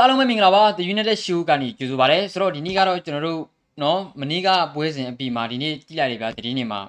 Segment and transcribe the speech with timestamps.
[0.00, 3.42] အားလုံးပဲမင်္ဂလာပါ The United Show ကနေကြိုဆိုပါရစေဆိုတော့ဒီနေ့ကတော့ကျွန်တော်တို့
[3.82, 6.80] နော်မနေ့ကပွဲစဉ်အပြီးမှာဒီနေ့ကြည့်လိုက်ရပြသတင်းတွေမှာ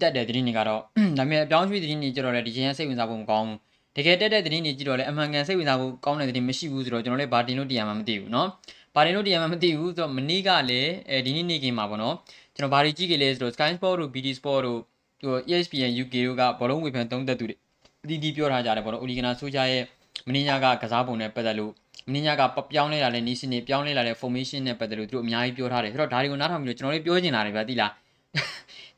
[0.00, 0.80] တက်တဲ့သတင်းတွေကတော့
[1.18, 3.58] ဒါပေမဲ့အပြောင်းရွှေ့သတင်းတွေကြတော့လေဒီချိန်ကစိတ်ဝင်စားဖို့မကောင်းဘူး
[3.96, 8.48] တကယ်တက်တဲ့သတင်းတွေကြည့်တော့လေအမှန်ကန်စိတ်ဝင်စားဖို့ကောင်းတဲ့သတင်းမရှိဘူးဆိုတော့ကျွန်တော်လည်းဘာတင်လို့တရားမှမသိဘူးနော်
[8.94, 12.14] ဘာတင်လို့တရားမှမသိဘူးဆိုတော့မနေ့ကလည်းအဲဒီနေ့နေ့ကင်းမှာပေါ့နော်
[12.56, 14.80] ကျွန်တော်ဘာတွေကြည့်ကြလဲဆိုတော့ Sky Sport တို့ BT Sport တို့
[15.22, 17.56] ဟို ESPN UK တို့ကဘောလုံးဝေဖန်သုံးသက်သူတွေ
[18.04, 19.84] အတီးတီးပြောထားကြတယ်ပေါ့နော် Oligana Soja ရဲ့
[20.26, 21.72] မင်းညာကကစားပုံနဲ့ပတ်သက်လို့
[22.14, 22.42] မင်းညာက
[22.72, 27.92] ပြောင်းလဲလာတဲ့နီးစနစ်ပြောင်းလဲလာတဲ့ formation နဲ့ပတ်သက်လို့သူတို့အများကြီးပြောထားတယ်ဆိုတော့ဒါတွေကိုနားထောင်ပြီးတော့ကျွန်တော်တို့ပြောချင်တာတွေပဲသိလား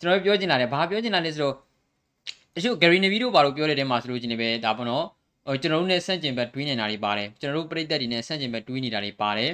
[0.01, 1.55] ကျွန်တော်တို့ပြောချင်တာတွေဘာပြောချင်တာလဲဆိုတော့
[2.55, 5.05] တချို့ Gary Neville တို့ဘာလို့ပြောတဲ့တဲမှာဆိုလို့ချင်းနေပဲဒါပေါ့နော်
[5.47, 9.51] ဟိုကျွန်တော်တို့နဲ့ဆန့်ကျင်ဘက်တွေးနေတာတွေပါတယ်ကျွန်တော်တို့ပြည်သက်တွေနဲ့ဆန့်ကျင်ဘက်တွေးနေတာတွေပါတယ်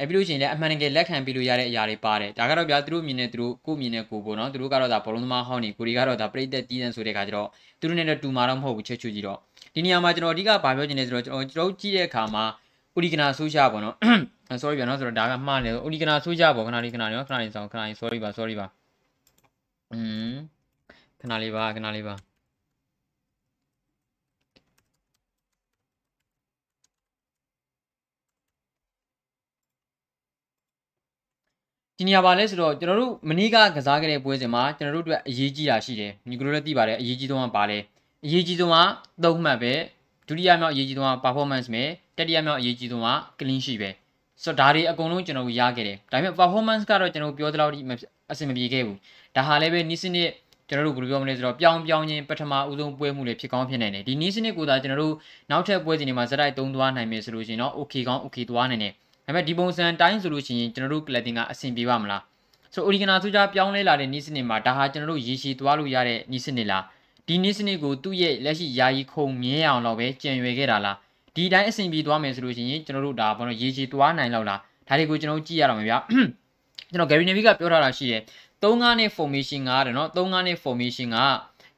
[0.00, 7.48] အဲပြီးလို့ရှိရင်လည်းအမှန်တကယ်လက်ခံပြီးလို့ရတဲ့အရာတွေပါတယ်ဒါကတော့ဗျာသူတို့မြင်နေသူတို့ကိုမြင်နေကိုပေါ့နော်သူတို့ကတော့ဒါဘောလုံးသမားဟောင်းနေကိုတွေကတော့ဒါပြည်သက်တီးတန်းဆိုတဲ့ခါကျတော့
[7.80, 9.38] သူတို့နဲ့တော့တူမာတော့မဟုတ်ဘူးချက်ချူကြီးတော့
[9.74, 12.44] ဒီနေရာမှာကျွန်တော်အဓိကဘာပြောချင်လဲဆိုတော့ကျွန်တော်ကျွန်တော်ကြည့်တဲ့အခါမှာ
[12.98, 13.96] ဥဒီကနာဆိုးရှာပေါ့နော်
[14.62, 18.66] sorry ဗျာနော်ဆိုတော့ဒါကမှားနေဥဒီကနာဆိုးရှာပေါ့ခဏလေးခဏလေးနော်ခဏလေးဆောင်ခဏလေး sorry ပါ sorry ပါ
[19.92, 19.98] อื
[20.32, 20.34] ม
[21.20, 22.14] ခဏလေးပါခဏလေးပါ
[32.00, 37.78] ဒီနေရာပါလဲဆိုတော့ကျွန်တော်တို့မနေ့ကကစားခဲ့တဲ့ပွဲစဉ်မှာကျွန်တော်တို့အတွက်အရေးကြီးတာရှိတယ်ညီကတို့လည်းသိပါတယ်အရေးကြီးဆုံးကပါလဲ
[38.24, 38.76] အရေးကြီးဆုံးက
[39.24, 39.74] သုံးမှတ်ပဲ
[40.28, 41.84] ဒုတိယမြောက်အရေးကြီးဆုံးက performance ပဲ
[42.18, 43.90] တတိယမြောက်အရေးကြီးဆုံးက clean sheet ပဲ
[44.42, 47.78] ဆိုတော့ဒါတွေအကုန်လုံးကျွန်တော်တို့ရခဲ့တယ်ဒါပေမဲ့ performance ကတော့ကျွန်တော်ပြောသလောက်ဒီ
[48.32, 48.98] အဆင်မပြေခဲ့ဘူး
[49.36, 50.30] ဒါဟာလည်းပဲနီးစနစ်
[50.68, 55.14] ကျွန်တော်တို့ဘယ်လိုပြောမလဲဆိုတော့ပြောင်းပြောင်းချင်းပထမဦးဆုံးပွဲမှုတွေဖြစ်ကောင်းဖြစ်နိုင်တယ်ဒီနီးစနစ်ကိုသာကျွန်တော်တို့
[55.50, 58.92] နောက်ထပ်ပွဲစဉ်တွေမှာဇက်တိုက်သုံးသွားနိုင်မယ်ဆိုလို့ရှိရင်တော့ okay ကောင်း okay သွားနိုင်တယ်
[59.26, 62.22] ဒါပေမဲ့ဒီပုံစံတိုင်းဆိုလို့ရှိရင်ကျွန်တော်တို့ collecting ကအဆင်ပြေပါမလား
[62.74, 66.84] ဆို original ဆိုကြပြောင်းလဲလာတဲ့နီးစနစ်မှာဒါဟာကျွန်တော်တို့ရေရှည်သွားလို့ရတဲ့နီးစနစ်လား
[67.26, 70.96] ဒီနည်းစနစ်ကိုသူ့ရဲ့လက်ရှိယာယီခုံမြဲအောင်တော့ပဲကြံရွယ်ခဲ့တာလား
[71.38, 75.98] ဒီတိုင်းအဆင်ပြေသွားမယ်ဆိုလို့ရှိရင်ကျွန်တော်တို့ဒါဘာလို့ရေရှည်သွားနိုင်လောက်လားဒါတွေကိုကျွန်တော်ကြည့်ရအောင်ဗျာ
[76.90, 78.22] ကျွန်တော် Gary Neville ကပြောထားတာရှိတယ်
[78.62, 81.18] 3-5နဲ့ formation ကတဲ့နော်3-5နဲ့ formation က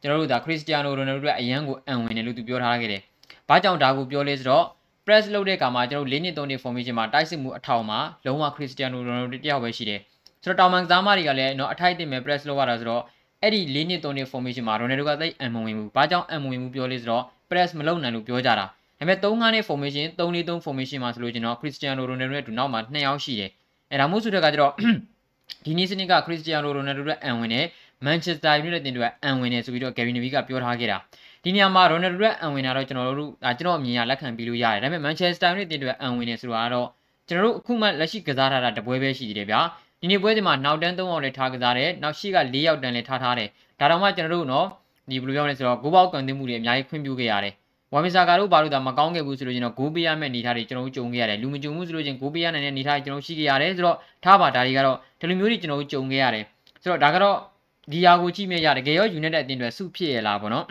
[0.00, 3.02] ကျွန်တော်တို့ဒါ Cristiano Ronaldo အတွက်အရန်ကိုအံဝင်တယ်လို့သူပြောထားခဲ့တယ်
[3.48, 4.64] ဘာကြောင့်ဒါကိုပြောလဲဆိုတော့
[5.06, 10.00] press လုပ်တဲ့အခါမှာကျွန်တော်၄နှစ်3နှစ် formation မှာတိုက်စစ်မှုအထောင်မှာလုံးဝ Cristiano Ronaldo တယောက်ပဲရှိတယ်
[10.44, 13.02] ဆိုတော့တောင်မန်ကစားမတွေကလည်းနော်အထိုက်တင်မဲ့ press လုပ်ရတာဆိုတော့
[13.42, 18.66] အဲ့ဒီ၄နှစ်၃နှစ် formation မှာ Ronaldo ကသိအံမဝင်ဘူး။ဘာကြောင့်အံမဝင်ဘူးပြောလဲဆိုတော့ press မလုပ်နိုင်လို့ပြောကြတာ။
[19.00, 23.50] ဒါပေမဲ့3-5နှစ် formation 3-4-3 formation မှာဆိုလို့ကျွန်တော် Cristiano Ronaldo ရဲ့ဒူနောက်မှာ2ယောက်ရှိတယ်။
[23.90, 24.72] အဲ့ဒါမို့ဆိုတဲ့ကကျတော့
[25.64, 27.64] ဒီနေ့စနစ်က Cristiano Ronaldo ရဲ့အံဝင်နဲ့
[28.06, 30.96] Manchester United တင်တို့အံဝင်နဲ့ဆိုပြီးတော့ Gary Neville ကပြောထားခဲ့တာ။
[31.44, 36.88] ဒီနေရာမှာ Ronaldo ရဲ့အံဝင်တာတော့ကျွန်တော်တို့ဒါကျွန်တော်အမြင်ရလက်ခံပြီးလို့ရတယ်။ဒါပေမဲ့ Manchester United တင်တို့အံဝင်နဲ့ဆိုတာကတော့
[37.28, 39.60] ကျွန်တော်တို့အခုမှလက်ရှိကစားထားတာတပွဲပဲရှိသေးတယ်ဗျာ။
[40.00, 43.48] ဒီနေ့ပွဲဒီမှာနောက်တန်း၃ယောက်လည်းထားကစားတယ်။နောက်ရှိက၄ယောက်တန်းလည်းထားထားတယ်။
[43.80, 44.66] ဒါတော့မှကျွန်တော်တို့နော်
[45.10, 47.54] ဒီဘယ်လိုပြောမလဲဆိုတော့ဂိုးပေါက်ကန်သိမှုတွေအများကြီးခွင့်ပြုခဲ့ရတယ်
[47.92, 56.44] ဝမ်မီဆာကာတို့ဘာလို့ဒါမကောင်းခဲ့ဘူးဆိုလို့ကျွန်တော်ဂိုးပေးရမယ့်နေသားတွေကျွန်တော်တို့ကြုံခဲ့ရတယ်လူမကြုံဘူးဆိုလို့ချင်းဂိုးပေးရနိုင်တဲ့နေသားတွေကျွန်တော်ရှိခဲ့ရတယ်ဆိုတော့ထားပါဒါတွေကတော့ဒီလိုမျိုးတွေကျွန်တော်တို့ကြုံခဲ့ရတယ်
[56.82, 57.36] ဆိုတော့ဒါကတော့
[57.92, 60.64] ဒီယာကိုကြည့်မြရတကယ်ရော United အတင်းတွေစုဖြစ်ရလားပေါ့နော်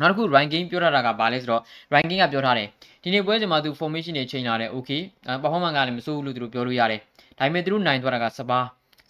[0.00, 1.62] နောက်တစ်ခု ranking ပြောထားတာကဘာလဲဆိုတော့
[1.94, 2.68] ranking ကပြောထားတယ်
[3.02, 5.00] ဒီနေ့ပွဲစဉ်မှာသူ formation တွေချိန်လာတယ် okay
[5.42, 7.00] performance ကလည်းမစိုးဘူးလို့သူတို့ပြောလို့ရတယ်
[7.38, 8.64] ဒါပေမဲ့သူတို့နိုင်သွားတာကစပါး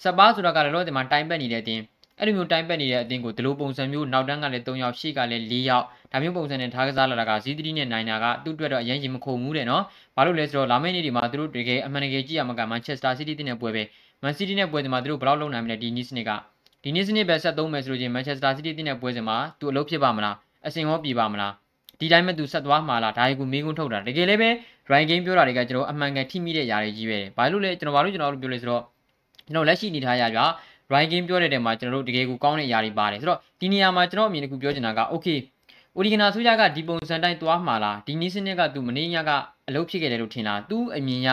[0.05, 1.83] စပါးဆိုတာကလည်းတော့ဒီမှာတိုင်ပတ်နေတဲ့အတင်း
[2.21, 9.83] အဲ့လိုမျိုးတိုင်းပတ်နေတဲ့အတင်းကိုဒီလိုပုံစံမျိုးနောက်တန်းကလည်း3ယောက်ရှေ့ကလည်း4ယောက်ဒါမျိုးပုံစံနဲ့ထားကစားလာတာကဇီး3နဲ့နိုင်တာကသူ့အတွက်တော့အရင်ရင်မခုံဘူးတဲ့နော်
[10.17, 13.83] ဘာလို့လဲဆိုတော့လာမယ့်နေ့ဒီမှာသူတို့တကယ်အမှန်တကယ်ကြည့်ရမှာကမန်ချက်စတာစီးတီးတင်းနဲ့ပွဲပဲ
[14.23, 16.31] မန်စီးတီးနဲ့ပွဲဒီမှာသူတို့ဘယ်လောက်လုံနိုင်မလဲဒီနီးစနစ်က
[16.83, 20.37] ဒီနီးစနစ်ပဲဆက်သုံးမယ်ဆိုလို့ချင်းမန်ချက်စတာစီးတီးတင်းနဲ့ပွဲစဉ်မှာသူအလုပ်ဖြစ်ပါမလား
[20.67, 21.53] အစင်ရောပြည်ပါမလား
[22.01, 24.51] ဒီတိုင်းမဲ့သူဆက်သွားမှာလားဒါကိုမေးခွန်းထုတ်တာတကယ်လည်းပဲ
[24.91, 28.83] right game ပြောတာတွေကကျွန်တော်အမှန်ကန်ထိမိတဲ့ຢာတွေကြီးပဲဘာလို့လဲကျွန်တော်ဘာလို့ကျွန်တော်တို့ပြောလဲဆိုတော့
[29.47, 30.41] ကျွန်တော်လက်ရှိအနေထားရကြ
[30.93, 35.39] right game ပြောတဲ့တဲမှာကျွန်တော်တို့တကယ်ကိုကောင်းတဲ့အရာတွေပါတယ်ဆိုတော့ဒီနေရာမှာကျွန်တော်အမြင်တစ်ခုပြောချင်တာက okay
[35.97, 39.31] အိုဒီဂနာဆိုကြကဒီပုံစံတိုင်းသွားမှာလားဒီနီးစနစ်ကသူမနေညက
[39.69, 41.29] အလုပ်ဖြစ်ခဲ့တယ်လို့ထင်လားသူအမြင်ရ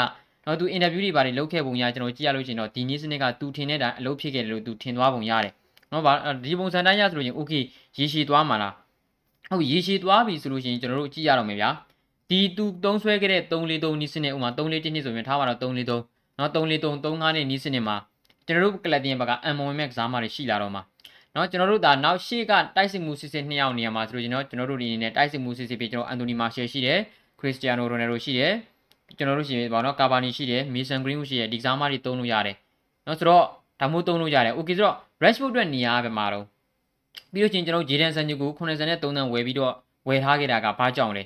[0.45, 5.53] တော့သူအင်တာဗျူးတွေပါတယ်လုပ်ခဲ့ပုံရကျွန်တော်ကြည့်ရလို့ရှိရင်တော့ဒီနီးစနစ်ကသူထင်တဲ့အလုပ်ဖြစ်ခဲ့တယ်လို့သူထင်သွားပုံရတယ်
[5.91, 6.13] နော်ဗာ
[6.45, 7.63] ဒီပုံစံတိုင်းရဆိုလို့ရှိရင် okay
[7.97, 8.73] ရေရှည်သွားမှာလား
[9.51, 11.69] ဟုတ်ရေရှည်သွားပြီဆိုလို့ရှိရင်ကျွန်တော်တို့ကြည့်ရတော့မယ်ဗျာ
[12.29, 17.95] ဒီသူသုံးဆွဲခဲ့တဲ့343နီးစနစ်ဥမာ341နှစ်ဆိုရင်ထားပါတော့343နော်343 35နဲ့နီးစနစ်မှာ
[18.46, 20.82] ကျွန်တော်တို့ကလပ်တင်ဘက်က M1 Max ကစားမတွေရှိလာတော့မှာ
[21.32, 26.98] เนาะကျွန်တော်တို့ဒါနောက်ရှေ့ကတိုက်စစ်မှုစစ်စစ်နှစ်ယောက်နေရာမှာဆိုလို့ကျွန်တော်ကျွန်တော်တို့ဒီအနေနဲ့တိုက်စစ်မှုစစ်စစ်ပြီးကျွန်တော်အန်တိုနီမာရှယ်ရှိတယ်
[27.40, 28.52] ခရစ္စတီယာနိုရိုနယ်ဒိုရှိတယ်
[29.16, 32.56] ကျွန်တော်တို့ရှိပါတော့ကာဘာနီရှိတယ်မီဆန်ဂရင်းရှိတယ်ဒီကစားမတွေသုံးလို့ရတယ်
[33.04, 33.44] เนาะဆိုတော့
[33.80, 36.44] ဒါမျိုးသုံးလို့ရတယ်โอเคဆိုတော့ Rashford အတွက်နေရာပဲမှာတော့
[37.32, 39.72] ပြီးလို့ချင်းကျွန်တော်ဂျေဒန်ဆန်ဂျူကို83တန်းဝယ်ပြီးတော့
[40.08, 41.22] ဝယ်ထားခဲ့တာကဘာကြောင့်လဲ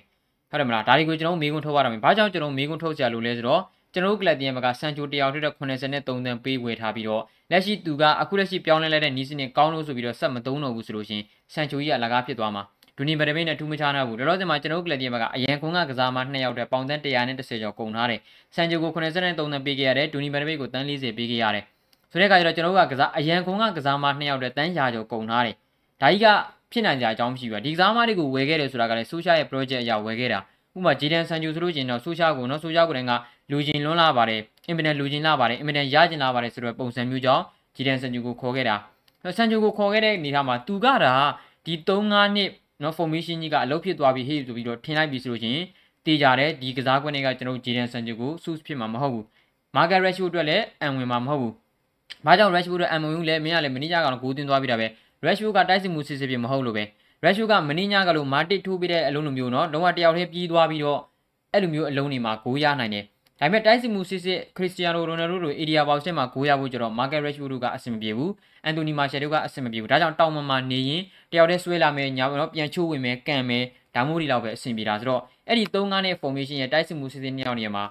[0.50, 3.62] ဟုတ်တယ်မလားဒါတွေကိုကျွန်တော်မေးခွန်းထုတ်ရတာမယ်ဘာကြောင့်ကျွန်တော်မေးခွန်းထုတ်ကြလို့လဲဆိုတော့
[3.95, 11.21] ကျွန်တော်တို့ကလပ်တင်ဘက်ကဆန်ချိုတယောက်ထက်83တန်းပေးဝယ်ထားပြီးတော့လက်ရှိသူကအခုလက်ရှိပြောင်းလဲလိုက်တဲ့နီးစနစ်ကောင်းလို့ဆိုပြီးတော့ဆက်မသုံးတော့ဘူးဆိုလို့ရှင်
[11.53, 12.63] ဆန်ချိုကြီးကလကားဖြစ်သွားမှာ
[12.97, 18.19] ဒူနီဘယ်တပိတ်နဲ့ထူးမခြားတော့ဘူးလောလောဆယ်မှာကျွန်တော်တို့ကလပ်တီဘက်ကအရန်ခွန်ကကစားမ2ယောက်တည်းပေါင်တန်း130ကျော်ကုန်ထားတယ်
[18.55, 21.63] ဆန်ဂျိုကို83တန်းပေးခဲ့ရတယ်ဒူနီဘယ်တပိတ်ကိုတန်း40ပေးခဲ့ရတယ်
[22.11, 25.55] ဆိုတဲ့အခါကျတော့ကျွန်တော်တို့ကကစားအရန်ခွန်ကကစားမ2ယောက်တည်းတန်းရာကျော်ကုန်ထားတယ်
[26.01, 26.27] ဒါကြီးက
[26.71, 30.39] ဖြစ်နိုင်ကြအကြောင်းမရှိဘူးဒီကစားမတွေကိုဝယ်ခဲ့တယ်ဆိုတာကလည်းဆိုရှာရဲ့ project အရာဝယ်ခဲ့တာ
[30.75, 33.11] ဥပမာဂျီဒန်ဆန်ဂျူဆိုလို့ချင်းတော့ဆိုရှာကိုနော်ဆိုရှာကိုလည်းက
[33.51, 37.43] လူချင်းလွန်းလာပါတယ်အင်မတန်လူချင်းလာပါတယ်အင်မတန်ရကျင်လာပါတယ်ဆိုတော့ပုံစံမျိုးကြောင့်
[37.75, 38.75] ဂျီဒန်ဆန်ဂျူကိုခေါ်ခဲ့တာ
[39.37, 41.13] ဆန်ဂျူကိုခေါ်ခဲ့တဲ့အနေထားမှာသူကတာ
[41.65, 42.49] ဒီ3-5နှစ်
[42.83, 45.61] နော် formation ကြီးကအလုပ်ဖြစ်သွားပြီဟေ့ဆိုပြီးတော့ထင်လိုက်ပြီဆိုလို့ချင်း
[46.05, 49.25] တေးကြတယ်ဒီကစားကွင်းတွေကကျွန်တော်ဂျီဒန်ဆန်ဂျူကိုဆူးဖြစ်မှာမဟုတ်ဘူး
[49.75, 51.53] မာဂတ်ရက်ရှူအတွက်လည်းအန်ဝင်မှာမဟုတ်ဘူး။
[52.25, 54.87] ဘာကြောင့် Rashford တို့အန်ဝင်ဘူးလဲမင်းကလည်းမင်းကြကောင်ကိုတင်သွားပြီးတာပဲ
[55.25, 56.83] Rashford ကတိုက်စစ်မှုစစ်စစ်ပြမဟုတ်လို့ပဲ
[57.23, 60.99] Rashford ကမင်းညကလို့မာတစ်ထိုးပြီးတဲ့အလုံးလိုမျိုးနော်လုံးဝတယောက်တည်းပြီးသွားပြီးတော့
[61.53, 63.05] အဲ့လိုမျိုးအလုံးတွေမှာဂိုးရနိုင်တယ်
[63.39, 68.31] ဒါပေမဲ့တိုက်စစ်မှုစစ်စစ်ခရစ္စတီယာနိုရိုနယ်ဒိုတို့အေရီယာဘောက်ချက်မှာဂိုးရဖို့ကျတော့မာကက်ရက်ရှ်တို့ကအဆင်မပြေဘူး
[68.63, 71.01] အန်တိုနီမာရှယ်တို့ကအဆင်မပြေဘူးဒါကြောင့်တောင်မမာနေရင်
[71.31, 73.63] တယောက်တည်းဆွဲလာမယ်ညာတော့ပြန်ချိုးဝင်မယ်ကန်မယ်
[73.95, 77.85] ဒါမျိုးတွေလောက်ပဲအဆင်ပြေတာဆိုတော့အဲ့ဒီ၃ငါးနဲ့ formation ရဲ့တိုက်စစ်မှုစစ်စစ်နှစ်ယောက်နေရာမှာ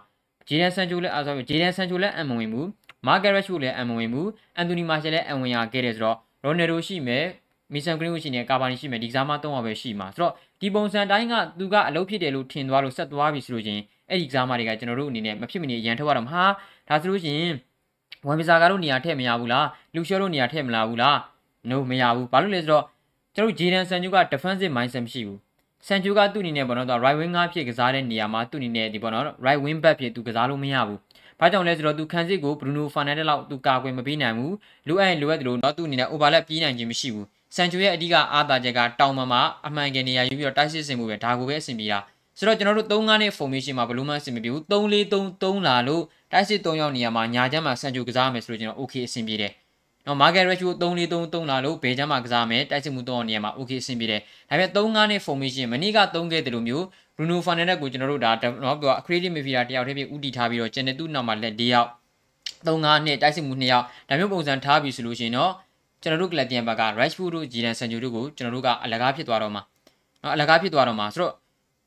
[0.49, 2.69] ဂျေဒန်ဆန်ချိုလည်းအားဆိုဂျေဒန်ဆန်ချိုလည်းအံမဝင်ဘူး
[3.07, 7.25] မာကက်ရက်ရှ်လည်းအံမဝင်ဘူးအန်တိုနီမာရှယ်လည်းအံဝင်ရခဲ့တယ်ဆိုတော့ရိုနယ်ဒိုရှိမယ်
[7.73, 16.43] မီဆန်ဂရင်းဝရှိနေကာဘာနီရှိမယ်ဒီကစားမ၃ယောက်ပဲရှိမှာဆိုတော့ဒီပုံစံတိုင်းကသူကအလုပ်ဖြစ်တယ်လို့ထင်သွားလို့ဆက်သွားပြီဆိုလို့ချင်း အဲ့ဒီကစားမတွေကကျွန်တော်တို့အနေနဲ့မဖြစ်မနေရန်ထုတ်ရတော့မှာ
[16.89, 17.55] ဒါဆိုလို့ရှိရင်
[18.27, 21.17] ဝန်ပီစာကတော့နေရာထည့်မရဘူးလားလူရှောတို့နေရာထည့်မလာဘူးလား
[21.71, 22.85] no မရဘူးဘာလို့လဲဆိုတော့
[23.35, 25.39] ကျွန်တော်ဂျေဒန်ဆန်ဂျူက defensive mindset မရှိဘူး
[25.87, 30.99] ဆန်ဂျူကသူ့အနေနဲ့ပေါ့နော်သူ right wing ငါဖြစ်ကစားတဲ့နေရာမှာသူ့အနေနဲ့ဒီပေါ့နော် right wing back ဖြစ်သူကစားလို့မရဘူး
[31.41, 34.55] ဘာကြောင့်လဲဆိုတော့သူခံစစ်ကို Bruno Fernandes လောက်သူကာကွယ်မပေးနိုင်ဘူး
[34.89, 41.99] လိုအပ်ရင်လိုအပ်တယ်လို့တော့သူ့အနေနဲ့ overlap ပြေးနိုင်ခြင်းမရှိဘူးဆန်ဂျူရဲ့အဓိကအားသာချက်ကတောင်မမှာအမှန်ကန်နေရာယူပြီးတော့တိုက်စစ်စင်မှုပဲဒါကိုပဲအဆင်ပြေတာ
[42.39, 46.03] ဆိုတော့ကျွန်တော်တို့3-5နဲ့ formation မှာဘလို့မှအဆင်မပြေဘူး3-4-3-3လာလို့
[46.33, 49.53] တိုက်စစ်3ယောက်နေရာမှာညာချမ်းမှာဆန်ဂျူကစားမယ်ဆိုလို့ကျွန်တော် okay အဆင်ပြေတယ်
[50.07, 56.85] နော် market ratio 3-4-3-3လာလို့ဘယ်ချမ်းမှာကစားမယ်တိုက်စစ်မှု3ယောက်နေရာမှာ okay အဆင်ပြေတယ်ဒါပေမဲ့3-5နဲ့ formation မနေ့က3ခဲ့တယ်လို့မျိုး
[57.17, 58.31] Bruno Fernandes ကိုကျွန်တော်တို့ဒါ
[58.65, 61.89] နော်ပြော creative midfielder တယောက်တည်းပြဥတီထားပြီးတော့ကျန်တဲ့သူ့နောက်မှာလက်၄ယောက်
[62.67, 65.53] 3-5နဲ့တိုက်စစ်မှု2ယောက်ဒါမျိုးပုံစံထားပြီးဆိုလို့ရှိရင်တော့
[66.03, 69.63] ကျွန်တော်တို့ကလပ်တင်ဘက်က Rashford တို့ Jadon Sancho တို့ကိုကျွန်တော်တို့ကအလကားဖြစ်သွားတော့မှာ
[70.23, 71.33] နော်အလကားဖြစ်သွားတော့မှာဆိုတော့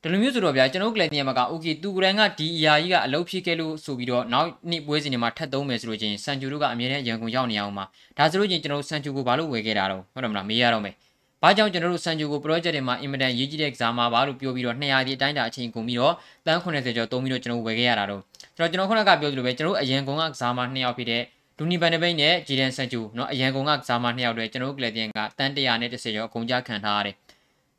[0.01, 7.85] ဒီလိုမျိုးဆိုတော့ဗျာကျွန်တော်တို့ကလပ်တင်ဘက်က okay သူကရန်ကဒီအရာကြီးကအလုပ်ဖြစ်ခဲ့လို့ဆိုပြီးတော့နောက်နှစ်ပွဲစဉ်တွေမှာထပ်သုံးမယ်ဆိုလို့ချင်း Sancho တို့ကအမြဲတမ်းရန်ကုန်ရောက်နေအောင်မှာ
[8.17, 10.93] ဒါဆိုလို့ချင်းကျွန်တော်တို့ Sancho ကိုဘာလို့ဝယ်ခဲ့တာတော့ဟုတ်တယ်မလားမေးရတော့မယ်
[11.41, 16.13] ဘာကြောင့်ကျွန်တော်တို့ Sancho ကို project တွေမှာအင်မတန်ရေးကြီးတဲ့ကစားမှာပါလို့ပြောပြီးတော့200ဒီအတိုင်းတာအချိန်ကုန်ပြီးတော့
[16.45, 18.21] တန်း80ကျော်သုံးပြီးတော့ကျွန်တော်ဝယ်ခဲ့ရတာတော့
[18.57, 21.23] ဆိုတော့ကျွန်တော်ခုနကပြောသလိုပဲကျွန်တော်တို့အရင်ကုန်ကကစားမှာ2ယောက်ဖြစ်တဲ့
[21.57, 27.15] ဒူနီဘန်နဘိတ်နဲ့ဂျီဒန်ဆန်ဂျူเนาะအရန်ကုန်ကကစားမနှစ်ယောက်တည်းကျွန်တော်တို့ကလပ်တင်ကတန်100နဲ့30ကျော်အကုန်ကြခံထားရတယ်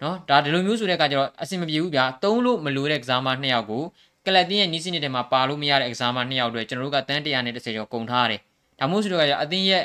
[0.02, 3.84] နော်ဒါဒီလိုမျိုးဆိုတဲ့အခါကျတော့အဆင်မပြေဘူးဗျာသုံးလို့မလိုတဲ့ exam 2ယောက်ကို
[4.26, 8.40] ကလတ်တင်းရဲ့နီးစနစ်ထဲမှာပါလို့မရတဲ့ exam 2ယောက်အတွက်ကျွန်တော်တို့ကတန်း130ကျော်ကုန်ထားရတယ်
[8.80, 9.84] ဒါမှမဟုတ်ဆိုတော့အသင်းရဲ့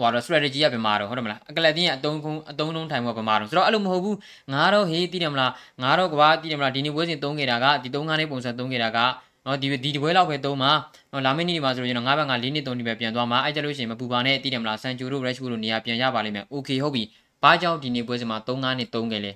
[0.00, 4.16] ဟိုတော့ strategy ကဘယ်မှာတော့ဟုတ်တယ်မလားအကလတ်တင်းရဲ့အသုံးခုအသုံးလုံးထိုင်ဖို့ဘယ်မှာတော့ဆိုတော့အဲ့လိုမဟုတ်ဘူး
[4.52, 5.52] ငါတော့ဟေးတည်တယ်မလား
[5.82, 8.98] ငါတော့ကဘာတည်တယ်မလားဒီနေ့ပွဲစဉ်သုံးခဲ့တာကဒီသုံးခါးလေးပုံစံသုံးခဲ့တာက
[9.46, 10.70] နော်ဒီဒီပွဲလောက်ပဲသုံးမှာ
[11.12, 17.02] နော်လာမယ့်နေ့ဒီမှာဆိုတော့ကျွန်တော်၅ဘက်က၄နှစ်သုံးနေပဲပြန်သွားမှာအဲ့ကြလို့ရှိရင်မပူပါနဲ့တည်တယ်မလားဆန်ဂျိုတို့ရက်ရှ်ဘူးတို့နေရာပြန်ရပါလိမ့်မယ် okay ဟုတ်ပြီ
[17.42, 19.32] ဘာကြောင့်ဒီနေ့ပွဲစဉ်မှာ3-5နဲ့3ခဲ့လဲ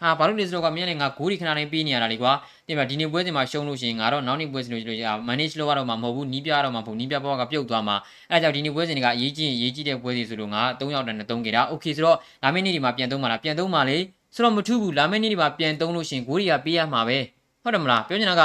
[0.00, 2.32] ဟာဘာလို့လဲဆိုတော့ကမင်းလည်းငါဂိုးဒီခဏတိုင်းပေးနေရတာလေကွာ
[2.66, 7.96] တင်ပါဒီနေ့ပွဲစဉ်မှာရှုံးလို့ရှိရင်ငါတော့နောက်နေ့ပွဲစဉ်လို့ရှိရင် manage လုပ်ရတော့မှာမဟုတ်ဘူးနီးပြရတော့မှာမဟုတ်နီးပြဘဝကပြုတ်သွားမှာ
[8.30, 13.96] အဲဒါကြောင့်ဒီနေ့ပွဲစဉ်တွေကအရေးကြီးရင်အရေးကြီးတဲ့ပွဲစဉ်ဆိုလို့ငါ3ရောက်တယ်နဲ့3ခဲ့တာ okay ဆိုတော့လာမယ့်နေ့ဒီမှာပြန်သုံးပါလားပြန်သုံးပါလေ
[14.34, 17.18] ဆိုတော့မထူးဘူးလာမယ့်နေ့ဒီမှာပြန်သုံးလို့ရှိရင်ဂိုးတွေကပေးရမှာပဲ
[17.62, 18.42] ဟုတ်တယ်မလားပြောချင်တာက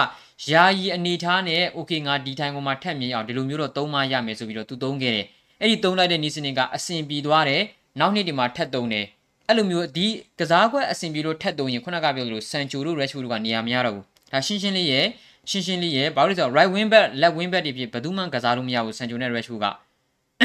[0.52, 5.26] ယာယီအနေထားနဲ့ okay ငါဒီထိုင်ကိုမှထက်မြင်အောင်ဒီလိုမျိုးတော့သုံးမရမယ်ဆိုပြီးတော့သူသုံးခဲ့တယ်
[5.60, 7.62] အဲ့ဒီသုံးလိုက်တဲ့နီးစနစ်ကအဆင်ပြေသွားတယ်
[8.00, 9.06] နောက်နှစ်ဒီမှာထက်သုံးတယ်
[9.48, 10.08] အဲ့လိုမျိုးဒီ
[10.40, 15.06] ကစားကွက်အဆင်ပြေလို့ထက်သုံးရင်ခုနကပြောသလိုဆန်ချိုတို့ Rashford တို့ကနေရာမရတော့ဘူးဒါရှင်းရှင်းလေးရဲ့
[15.50, 19.66] ရှင်းရှင်းလေးရဲ့ဘာလို့လဲဆိုတော့ right wing back left wing back တွေဖြစ်ဘယ်သူမှကစားလို့မရဘူးဆန်ချိုနဲ့ Rashford က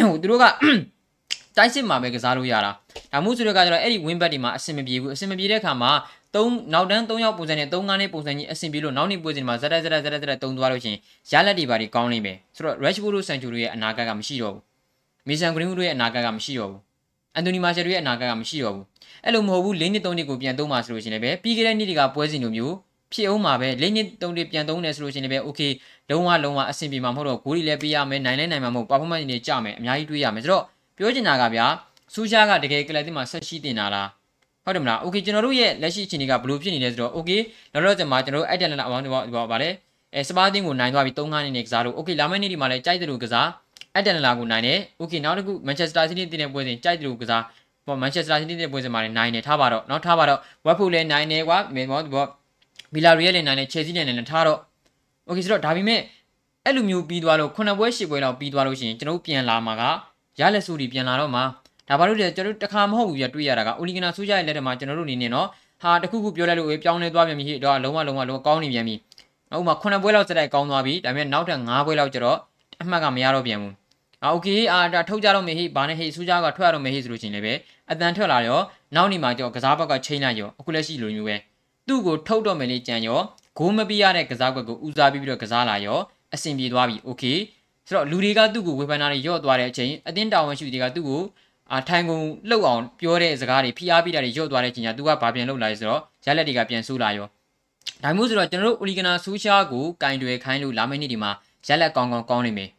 [0.09, 0.45] ဟိုသူတို့က
[1.57, 2.71] တိုက်စစ်မှာပဲကစားလို့ရတာ
[3.13, 5.93] ဒါမှမဟုတ်ဆိုတော့ကကျတော့အဲ့ဒီ wing back တွေမှာအဆင်မပြေဘူးအဆင်မပြေတဲ့အခါမှာ
[6.35, 10.97] 3နောက်တန်း3ယောက်ပုံစံနဲ့3 5နဲ့ပုံစံကြီးအဆင်ပြေလို့နောက်နေ့ပွဲစဉ်မှာဇက်တက်ဇက်တက်ဇက်တက်ဇက်တက်တုံးသွားလို့ရှင်
[11.33, 14.63] ရလက်တွေပါဒီကောင်းနေပဲဆိုတော့ Rashford တို့ Sancho တို့ရဲ့အနာဂတ်ကမရှိတော့ဘူး
[15.27, 16.81] မီဆန်ဂရင်းတို့ရဲ့အနာဂတ်ကမရှိတော့ဘူး
[17.37, 18.87] အန်တိုနီမာရှယ်တို့ရဲ့အနာဂတ်ကမရှိတော့ဘူး
[19.25, 22.75] အဲ့လိုမဟုတ်ဘူး၄နှစ်၃နှစ်ကိုပြန်သုံးပါဆိုလို့ရှင်လည်းပဲပြီးခဲ့တဲ့နှစ်တွေကပွဲစဉ်လိုမျိုး
[23.13, 25.71] ဖြစ်အောင်မှာပဲ၄နှစ်၃နှစ်ပြန်သုံးတယ်ဆိုလို့ရှင်လည်းပဲ okay
[26.11, 30.65] လုံးဝလုံးဝအဆင်ပြေမှာမဟုတ်တော့ဂိုးတွေလည်းပေးရမယ်နိုင်လဲနိုင်မှာမဟုတ် performance တွေကြမယ်အများကြီးတွေးရမယ်ဆိုတော့
[30.97, 31.67] ပြောချင်တာကဗျာ
[32.15, 34.09] ဆူရှားကတကယ်ကလပ်တင်မှာဆက်ရှိတင်တာလား
[34.65, 37.41] ဟုတ်တယ်မလား okay ကျွန်တော်တို့ရဲ့လက်ရှိအခြေအနေကဘယ်လိုဖြစ်နေလဲဆိုတော့ okay
[37.73, 39.71] လောလောဆယ်မှာကျွန်တော်တို့အဲ့တန်လာအပေါင်းဒီပေါ့ဗာလေ
[40.15, 43.49] အဲစပါးတင်းကိုနိုင်သွားပြီး3ခန်းနေနေကစားလို့ okay လာမယ့်နေ့ဒီမှာလည်းကြိုက်တယ်လို့ကစား
[43.97, 47.43] အက်တန်လာကိုနိုင်တယ်။ Okay နောက်တစ်ခု Manchester City တင်တဲ့ပွဲစဉ်ကြိုက်တယ်လို့ကစား
[47.87, 52.25] ပေါ့ Manchester City တင်တဲ့ပွဲစဉ်မှာလည်းနိုင်တယ်ထားပါတော့။နောက်ထားပါတော့ Watford လည်းနိုင်တယ်ကွာ။ဘောဘော
[52.95, 54.59] Villarreal လည်းနိုင်တယ် Chelsea လည်းနိုင်တယ်ထားတော့
[55.29, 56.01] Okay ဆိုတော့ဒါပေမဲ့
[56.65, 59.83] အဲ့လိုမျိုးပြီးသွားလို့ခုနှစ်ပွဲရှစ်ပွဲလောက်ပြီးသွားလို့ရှိရင်ကျွန်တော်ပြန်လာမှာက
[60.41, 61.45] ရလက်စုတွေပြန်လာတော့မှာ
[61.89, 65.49] ဒါဘာလို့လဲကျွန်တော်တခါမဟုတ်ဘူးပြတွေ့ရတာကအိုလီဂနာဆိုးကြရဲ့လက်ထက်မှာကျွန်တော်တို့အနေနဲ့နော်
[65.83, 68.95] ဟာတခုခုပြောလိုက်လို့ပြောင်းလဲသွားပြန်ပြီဟိတော့လုံးဝလုံးဝလုံးကောင်းနေပြန်ပြီ။
[69.55, 72.39] ဥပမာ9ပွဲလောက်စတဲ့ကောင်းသွားပြီ။ဒါပေမဲ့နောက်ထပ်9ပွဲလောက်ကျတော့
[72.83, 73.75] အမှတ်ကမရတော့ပြန်ဘူး
[74.24, 77.54] အာโอเคအာဒါထုတ်ကြတော့မေဟိဘာနဲ့ဟိစူးကြကထွက်ရတော့မေဟိဆိုလို့ရှိရင်လည်းပဲ
[77.92, 78.60] အတန်ထွက်လာရော
[78.96, 81.36] နောက်နေမှာကြောကစားဘက်ကချိန်လိုက်ရောအခုလက်ရှိလိုမျိုးပဲ
[81.88, 83.22] သူ့ကိုထုတ်တော့မယ်လေကြံရော
[83.58, 86.00] ဂိုးမပြရတဲ့ကစားကွက်ကိုဦးစားပြီးပြီးတော့ကစားလာရော
[86.34, 87.24] အဆင်ပြေသွားပြီโอเค
[87.88, 91.22] ဆိုတော့လူတွေကသူ့ကိုဝေဖန်တာတွေရော့သွားတဲ့အချိန်အတင်းတာဝန်ရှိတွေကသူ့ကို
[91.72, 97.28] အာထိုင်ကုန်လှုပ်အောင်ပြောတဲ့စကားတွေဖိအားပေးတာတွေရော့သွားတဲ့အချိန်ကျသူကဘာပြန်လုပ်လာလဲဆိုတော့ရလက်တွေကပြန်ဆူလာရော
[98.04, 101.32] ဒါမျိုးဆိုတော့ကျွန်တော်တို့အိုလီဂနာဆူရှာကိုကင်တွေခိုင်းလို့လာမယ့်နေ့ဒီမှာ
[101.68, 102.70] ရက်လက်ကောင်းကောင်းကောင်းနေမယ်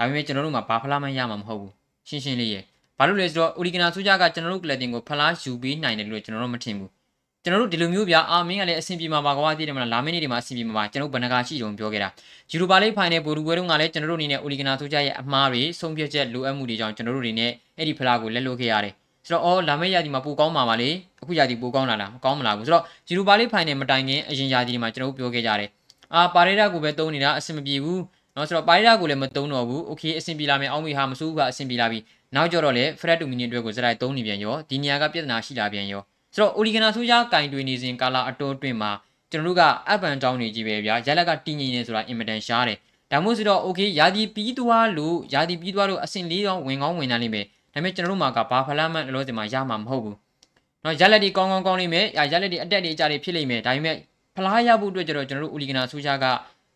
[0.00, 1.72] ဒါပေမဲ့ကျွန်တော်တို့မှာဘာဖလားမရမှာမဟုတ်ဘူး
[2.08, 2.60] ရှင်းရှင်းလေးရေ
[2.98, 6.90] ဘာလို့လဲဆိုတော့အိုလီဂနာဆူရှာကကျွန်တော်တို့ကလပ်တင်ကိုဖလားယူပေးနိုင်တယ်လို့ကျွန်တော်တို့မထင်ဘူး
[7.44, 12.08] ကျွန်တော်တို့ဒီလိုမျိုးဗျာအာမင်းကလည်းအဆင်ပြေမှာပါကွာသိတယ်မလားလာမယ့်နေ့ဒီမှာအဆင်ပြေမှာပါကျွန်တော်ဘဏ္ဍာရှိတုံပြောခဲ့တာ
[12.50, 18.94] ယူရိုပါလိဖိုင်နယ်ပိုလူပွဲတုန်းကလည်းကျွန်တော်တို့အနေနဲ့အိုလီဂနာဆူရှာရဲ့အမှားတွေဆုံးဖြတ်ချက်လိုအပ်မှုတွေကြောင့်ကျွန်တော်တို့အနေနဲ့အဲ့ဒီဖလားကိုလက်လွတ်ခဲ့ရတယ်
[19.26, 20.90] ဆိုတော့အော်လာမယ့်ရာသီမှာပိုကောင်းမှာပါလေ
[21.22, 25.70] အခုရာသီပိုကောင်းလာလားမကောင်းမလားဘူးဆိုတော့ဂျီရိုပါလိဖိုင်နယ်မတိုင်ခင်အရင်ရာသီမှာကျွန်တော်တို့ပြောခဲ့ကြတယ်
[26.14, 28.00] အာပါရေဒါကိုပဲတုံးနေတာအဆင်မပြေဘူး
[28.33, 31.99] เนาะဆိုတော့ပါရီဒါကိုလည်းမတုံးတော့ဘူးโอเคအဆင်ပြေလာမယ်အောင်းမီဟာမစိုးဘူးကအဆင်ပြေလာပြီ
[32.35, 36.01] နောက်ကြတော့လေဖရက်တူမီနီအတွက်ကိုစရိုက်တုံးနေပြန်ရောဒီနေရာကပြဿနာရှိလာပြန်ရော
[36.33, 38.91] ဆိုတော့အိုလီဂနာဆိုးရကင်တွေနေစဉ်ကာလာအတော်အတွင်းမှာ
[39.31, 42.77] ကျွန်တော်တို့ကအပန်တောင်းနေကြီးပဲဗျာရလက်ကတည်ငြိမ်နေဆိုတာအင်မတန်ရှားတယ်
[43.11, 50.15] ဒါမှမဟုတ်ဆိုတော့โอเคယာဒီပြီးသွားလို့ယာဒီပြီးသွားလို့အဆင်လေးတော့ဝင်ကောင်းဝင်နိုင်လိမ့်မယ်ဒါပေမဲ့ကျွန်တော်တို့မှာကဘာဖလားမှန်လို့စင်မှာရမှာမဟုတ်ဘူး
[50.81, 53.95] เนาะရလက်ဒီကောင်းကောင်းကောင်းလိမ့်မယ်ရလက်ဒီအတက်တွေအကြတွေဖြစ်လိမ့်မယ်ဒါပေမဲ့
[54.35, 56.25] ဖလားရဖို့အတွက်ကျတော့ကျွန်တော်တို့အိုလီဂနာဆိုးရက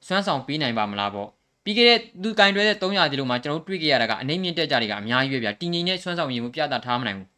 [0.08, 1.30] စွမ်းဆောင်ပေးနိုင်ပါမလားပေါ့
[1.65, 7.29] ပြီးခဲ့တဲ့သူကင်တွဲတဲ့300ဒီလိုမှာကျွန်တော်တို့တွေ့ခဲ့ရတာကအနှိမ့်မြင့်တက်ကြတွေကအများကြီးပဲဗျာတည်ငြိမ်တဲ့ဆွမ်းဆောင်ရည်မှုပြသထားမနိုင်ဘူး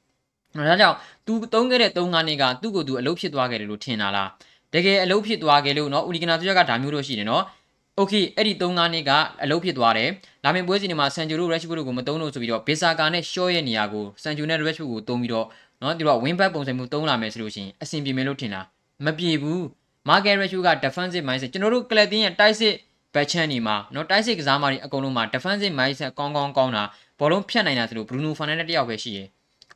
[0.69, 4.29] ။ဒါကြောင့်သူသုံးခဲ့တဲ့3ငါးနှစ်ကသူ့ကိုယ်သူအလုပ်ဖြစ်သွားခဲ့တယ်လို့ထင်တာလား။
[4.75, 7.43] တကယ်အလုပ်ဖြစ်သွားခဲ့လို့နော်ဦးလီကနာသူရကဒါမျိုးလို့ရှိတယ်နော်။
[8.01, 9.11] Okay အဲ့ဒီ3ငါးနှစ်က
[9.43, 10.09] အလုပ်ဖြစ်သွားတယ်။
[10.45, 15.47] လာမင်ပွဲစဉ်တွေမှာဆန်ဂျိုတို့ရက်ရှ်ဘုတို့ကိုမသုံးလို့ဆိုပြီးတော့ဘေဆာကာနဲ့ရှော့ရဲ့နေရာကိုဆန်ဂျိုနဲ့ရက်ရှ်ဘုကိုသုံးပြီးတော့
[15.83, 18.61] နော်သူတို့က win back ပုံစံမျိုးသုံးလာမယ်ဆိုလို့ရှိရင်အဆင်ပြေမယ်လို့ထင်တာ
[19.05, 19.61] မပြေဘူး။
[20.09, 22.75] market ratio က defensive mindset ကျွန်တော်တို့ကလပ်တင်းရဲ့တိုက်စစ်
[23.17, 26.85] ဘက်ချန်နေမှာနော်တိုက်စစ်ကစားမာတွေအကုန်လုံးမှာ defensive mindset ကောင်းကောင်းကောင်းတာ
[27.21, 29.27] ဘောလုံးဖြတ်နိုင်တာဆိုလို့ Bruno Fernandes တယောက်ပဲရှိရယ်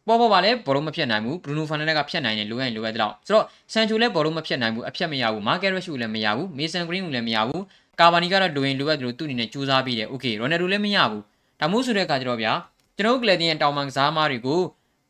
[0.07, 7.63] ပေါ်ပေါ်ပါလဲဘောလုံးမဖြတ်နိုင်ဘူး Bruno Fernandes ကဖြတ်နိုင်တယ်လိုရရင်လိုရတဲ့လောက်ဆိုတော့ Sancho လည်းဘောလုံးမဖြတ်နိုင်ဘူးအဖြတ်မရဘူး Marquez Rashford လည်းမရဘူး Mason Greenwood လည်းမရဘူး
[8.01, 11.23] ကာဗာနီကတော့လိုရင်လိုရတယ်လို့သူ့အနေနဲ့စူးစမ်းပြီးတယ် Okay Ronaldo လည်းမရဘူး
[11.61, 12.53] ဒါမို့ဆိုတဲ့အခါကျတော့ဗျာ
[12.97, 14.61] ကျွန်တော်တို့ကလပ်တင်ရဲ့တောင်ပန်ကစားမားတွေကို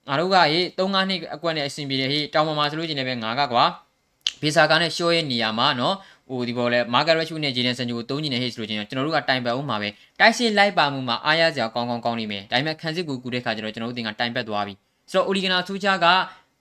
[0.09, 3.65] ငါတို့ကဟေး3-5နှစ်အကွက်နဲ့အဆင်ပြေတယ်ဟေးတောင်ပန်မှာဆိုလို့ချင်းလည်းပဲငါကကွာ
[4.43, 5.95] ဘေဆာကာနဲ့ရှော့ရဲ့နေရာမှာနော်
[6.31, 9.89] ဟိုဒီပေါ်လဲမာဂရက်ရှုနဲ့ဂျေဒန်ဆန်ဂျိုကိုတုံးညီနေဟိဆိုလို့ချင်းကျွန်တော်တို့ကတိုင်ပတ်အောင်မှာပဲ
[10.21, 14.75] တိုက်စစ်လိုက်ပါမှုမှာအားရစရာကောင်းကောင်းကောင်းနေမယ်ဒါပေမဲ့ခန်းစစ်ကူကူတဲ့ခါကျတော့ကျွန်တော်တို့တင်ကတိုင်ပတ်သွားပြီ
[15.11, 16.07] ဆိုတော့အိုလီဂနာဆူချာက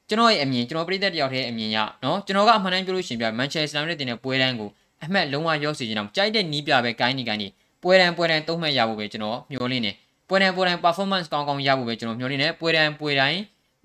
[0.09, 4.69] ကျွန်တော်ရဲ့အမြင်ကျွန်တော်ပြည်သက်တယောက်တည်းအမြင်ရနော်ကျွန်တော်ကအမှန်တမ်းပြောလို့ရှိရင်ပြမန်ချက်စတာနဲ့တင်တဲ့ပွဲတန်းကို
[5.03, 7.47] အမှတ်လုံးဝရောက်စီခြင်းအောင်ကြိုက်တဲ့နီးပြပဲကိုင်းနေကိုင်းနေ
[7.83, 9.91] ပွဲတန်းပွဲတန်းသုံးမှတ်ရဖို့ပဲကျွန်တော်မျှော်လင့်နေ
[10.29, 13.39] ပွဲတန်းပွဲတန်း performance ကောင်းကောင်းရဖို့ပဲကျွန်တော်မျှော်လင့်နေပွဲတန်းပွဲတိုင်း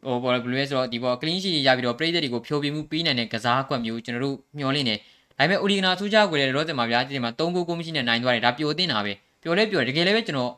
[0.05, 4.95] ဟိုဘောဘလူးလဲဆိုတော့ဒီဘော clean sheet ရပြီးတော့ပြည်သက်တွေကိုဖြိုပြမှုပြီးနိုင်တဲ့ကစားကွက်မျိုးကျွန်တော်တို့မျှော်လင့်နေ
[5.39, 9.13] ဒါပေမဲ့အိုဒီဂနာဆူချာကိုလည်းလောဆယ်မှာဗျာဒီမှာ၃ဂိုးကိုမရှိနဲ့နိုင်သွားတယ်ဒါပျော်တင်တာပဲ
[9.43, 10.53] ပျော်လဲပျော်တယ်တကယ်လည်းပဲကျွန်တော်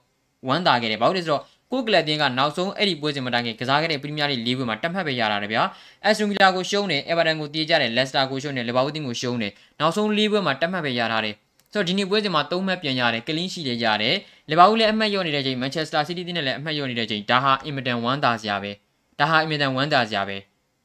[0.48, 1.42] ဝမ်းသာခဲ့တယ်ဘာလို့လဲဆိုတော့
[1.72, 5.62] ကိုကလပ်တင်းကနောက်ဆုံးအဲ့ဒီပွဲစဉ်မတိုင်ခင်ကစားခဲ့တဲ့ပရီးမီးယားလိ၄ပွဲမှာတက်မှတ်ပဲရတာတယ်ဗျာ
[6.04, 11.34] အက်စတွန်ဗီလာကိုရှုံးတယ်အေဗာတန်ကိုတီးကြတယ်လက်စတာကိုရှုံးတယ်လီဗာပူးတင်းကိုရှုံးတယ်နောက်ဆုံး၄ပွဲမှာတက်မှတ်ပဲရထားတယ်
[11.72, 14.16] ဆိုတော့ဒီနေ့ပွဲစဉ်မှာ၃မှတ်ပြန်ရတယ်ကလင်းရှိတယ်ရတယ်
[14.50, 18.70] လီဗာပူးလည်းအမှတ်ရနေတဲ့ချိန်မန်ချက်စတာစီးတီးတင်းနဲ့လည်းအမှတ်ရနေတဲ့ချိန်ဒါဟာအင်မတန်ဝမ်းသာစရာပဲ
[19.18, 20.36] ဒါဟာအင်မတန်ဝမ်းသာစရာပဲ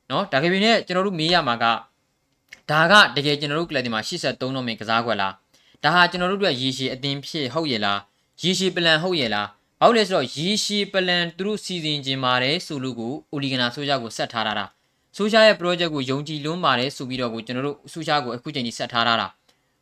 [0.09, 1.65] နော်ဒါကပြင်းနဲ့ကျွန်တော်တို့မေးရမှာက
[2.71, 5.33] ဒါကတကယ်ကျွန်တော်တို့ကလပ်ဒီမှာ83တော့မင်းကစားကွက်လား
[5.83, 7.99] ဒါဟာကျွန်တော်တို့အတွက်ရည်ရှည်အသင်းဖြစ်ဟုတ်ရဲ့လား
[8.41, 9.47] ရည်ရှည်ပလန်ဟုတ်ရဲ့လား
[9.79, 14.65] ဘာလို့လဲဆိုတော့ရည်ရှည်ပလန်သူတို့စီစဉ်ခြင်းပါတယ်ဆိုလို့ကိုအိုလီဂနာဆိုရှာကိုဆက်ထားတာတာ
[15.17, 19.27] ဆိုရှာရဲ့ project ကိုယုံကြည်လွန်းပါတယ်ဆိုပြီးတော့ကိုကျွန်တော်တို့ဆိုရှာကိုအခုချိန်ကြီးဆက်ထားတာတာ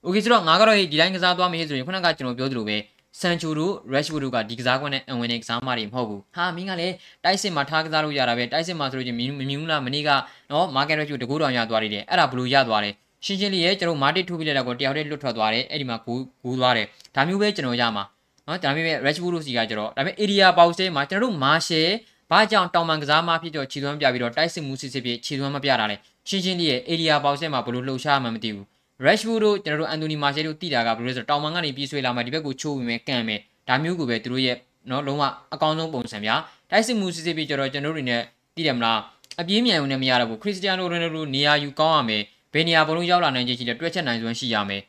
[0.05, 2.77] okay ဆိုတော့ငါကတော့ဒီတိုင်းကစားသွားမယ်ဆိုရင်ခုနကကျွန်တော်ပြောသလိုပဲ
[3.18, 10.10] ဆန်ချူတို့ Rashford တို့ကဒီကစားကွက်နဲ့အဝင်နေကစားမတွေမဟုတ်ဘူးဟာမင်းကလည်းတိုက်စစ်မှာထားကစားလို့ရတာပဲတိုက်စစ်မှာဆိုလို့ချင်းမမြင်ဘူးလားမနေ့က
[10.51, 12.94] နော် Market Rashford တကူတောင်ရသွားတယ်အဲ့ဒါဘလို့ရသွားတယ်
[13.25, 16.13] ရှင်းရှင်းလေးရဲ့ကျွန်တော်မာတစ်ထိုးပြလိုက်တာကိုတယောက်တည်းလွတ်ထွက်သွားတယ်အဲ့ဒီမှာဂူ
[16.44, 16.86] ဂူသွားတယ်
[17.16, 18.04] ဒါမျိုးပဲကျွန်တော်ရမှာ
[18.48, 21.89] နော်ဒါပေမဲ့ Rashford တို့စီကကျတော့ဒါပေမဲ့ area box ထဲမှာကျွန်တော်တို့ Marshall
[22.32, 25.96] ဘာကြောင့်တောင်ပန်ကစားမဖြစ်တော့ခြေသွမ်းပြပြီးတော့တိုက်စစ်မှုစစ်စစ်ဖြစ်ခြေသွမ်းမပြတာလဲ
[26.30, 28.66] ရှင်းရှင်းလေးရဲ့ area box ထဲမှာဘလို့လှုပ်ရှားမှမသိဘူး
[29.04, 34.57] Rashford တို့ကျွန်တော်တို့ Anthony Marshall တို့တည်တာကဘယ်လိုလဲဆိုတော့တောင်ပန်ကနေပြေးဆွဲလာမှဒီဘက်ကိုချိုးပြီးမယ်ကန်မယ်ဒါမျိုးကိုပဲသူတို့ရဲ့
[34.90, 35.23] နော်လုံးဝ
[35.54, 36.35] အကောင်းဆုံးပုံစံဗျာ
[36.71, 38.23] တိုက်စစ်မှုစစ်စစ်ဖြစ်ကြတော့ကျွန်တော်တို့တွေနဲ့
[38.57, 39.00] တည်တယ်မလား
[39.40, 44.83] အပြေးမြန်ုံနဲ့မရတော့ဘူးခရစ္စတီယာနိုရိုနယ်ဒိုနေရာယူကောင်းရမယ်ဘယ်နေရာဘလုံးရောက်လာနိုင်ခြင်းရှိတယ်တွက်ချက်နိုင်စွမ်းရှိရမယ်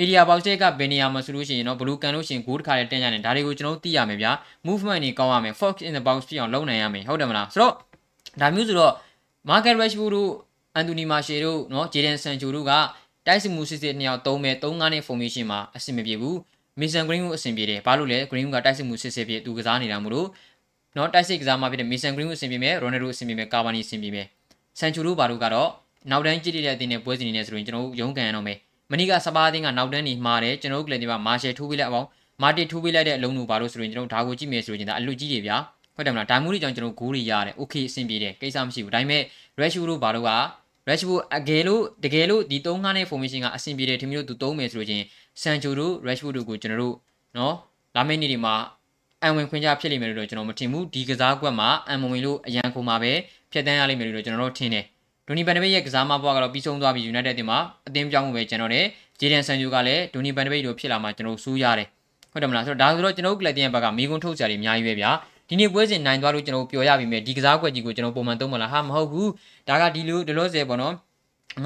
[0.00, 4.32] area box ကဘယ်နေရာမှာဆိုလို့ရှိရင်တော့ဘလူးကန်လို့ရှိရင်ဂိုးတစ်ခါလေးတင်ရတယ်ဒါတွေကိုကျွန်တော်သိရမယ်ဗျာ
[4.66, 7.72] movement တွေကောင်းရမယ် fox in the box ဖြစ်အောင်လုပ်နိုင်ရမယ်ဟုတ်တယ်မလားဆိုတော့
[8.40, 8.92] ဒါမျိုးဆိုတော့
[9.48, 10.30] market rashford တို့
[10.78, 12.72] anthony martial တို့เนาะ jaden sancho တို့က
[13.26, 16.36] တိုက်စစ်မှုစစ်စစ်နှစ်ယောက်သုံးမဲ့3-5နဲ့ formation မှာအဆင်မပြေဘူး
[16.80, 20.28] mason green ကိုအဆင်ပြေတယ်ဘာလို့လဲ green ကတိုက်စစ်မှုစစ်စစ်ဖြစ်သူကစားနေတာမို့လို့
[20.94, 24.26] เนาะတိုက်စစ်ကစားမှာဖြစ်တဲ့ mason green ကိုအဆင်ပြေမယ် ronaldo အဆင်ပြေမယ် cavani အဆင်ပြေမယ်
[24.78, 25.68] sancho တို့ဘာလို့ကတော့
[26.10, 28.58] နောက်တန်းကြည့်တဲ့အတင်းနဲ့ပွဲစဉ်နေနေဆိုရင်ကျွန်တော်တို့ရုန်းကန်ရတော့မယ်
[28.90, 32.06] မနီကစပါးအတင်းကနောက်တန်းနေမှားတယ်ကျွန်တော်တို့ကလည်းဒီမှာမာရှယ်ထိုးပေးလိုက်အောင်
[32.42, 35.56] မာတီထိုးပေးလိုက်တဲ့အလုံးတို့ဘာလို့ဆိုရင်ကျွန်တော်ဒါကိုကြည့်မယ်ဆိုရင်ဒါအလွတ်ကြီးတွေဗျာ
[35.94, 39.22] ဟုတ်တယ်မလားဒါမျိုးတွေကြောင့်ကျွန်တော်ဂိုးတွေရတယ်โอเคအဆင်ပြေတယ်ကိစ္စမရှိဘူးဒါပေမဲ့
[39.60, 40.30] Rashford တို့ဘာလို့က
[40.87, 45.03] Rashford အကယ်လို့တကယ်လို့ဒီ3ငါးနဲ့ formation ကအဆင်ပြေတယ်ထင်မျိုးသူသုံးမယ်ဆိုလို့ချင်း
[45.41, 46.95] Sancho တို့ Rashford တို့ကိုကျွန်တော်တို့
[47.37, 47.55] နော်
[47.95, 48.55] လာမယ့်နေ့တွေမှာ
[49.23, 53.13] အံဝင်ခွင့်ကြဖြစ်လိမ့်မယ်လို့ကျွန်တော်မထင်ဘူးဒီကစားကွက်မှာအံမဝင်လို့အရန်ခုံမှာပဲ
[53.51, 54.85] ဖြတ်တန်းရလိမ့်မယ်လို့ကျွန်တော်တို့ထင်တယ်
[55.27, 58.85] ဒိုနီဘန်ဒဘိတ်ရဲ့ကစားမဘွားကတော့ပြီးဆုံးသွားပြီ United တင်မှာအသင်းပြောင်းမှုပဲကျွန်တော်တယ်
[59.19, 61.87] ဂျေဒန်ဆန်ဂျူကလည်းဒိုနီဘန်ဒဘိတ်တို့ဖြစ်လာမှကျွန်တော်စူးရတယ်
[62.31, 65.11] ဟုတ်တယ်မလားဆိုတော့ဒါဆိုတော့ကျွန်တော်တို့ကလပ်တင်ရဲ့ဘက်ကမိကုန်းထုတ်စရာတွေအများကြီးပဲဗျာ
[65.48, 69.30] ဒီနေ့ပွဲစဉ်နိုင်သွားလို့ကျွန်တော်ပျော်ရပြီမဲ့ဒီကစားကွက်ကြီးကိုကျွန်တော်ပုံမှန်သုံးမလားဟာမဟုတ်ဘူး
[69.68, 70.94] ဒါကဒီလိုဒီလိုစေပေါ့နော်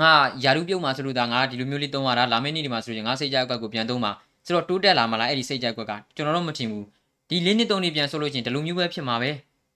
[0.00, 0.10] ငါ
[0.44, 4.12] ယာရုပြုတ်မှာဆိုလို့ဒါငါဒီလိုမျိုးလေးသုံးရတာလာမယ့်နေ့ဒီမှာဆိုရင်ငါစိတ်ကြကွက်ကိုပြန်သုံးမှာ
[4.46, 6.84] ဆိုတော့တိုးတက်လာမှလားအဲ့ဒီစိတ်ကြကွက်ကကျွန်တော်တော့မထင်ဘူး
[7.30, 9.30] ဒီလေးနှစ်သုံးနှစ်ပြန်ဆိုလို့ချင်းဒီလိုမျိုးပဲဖြစ်မှာပဲ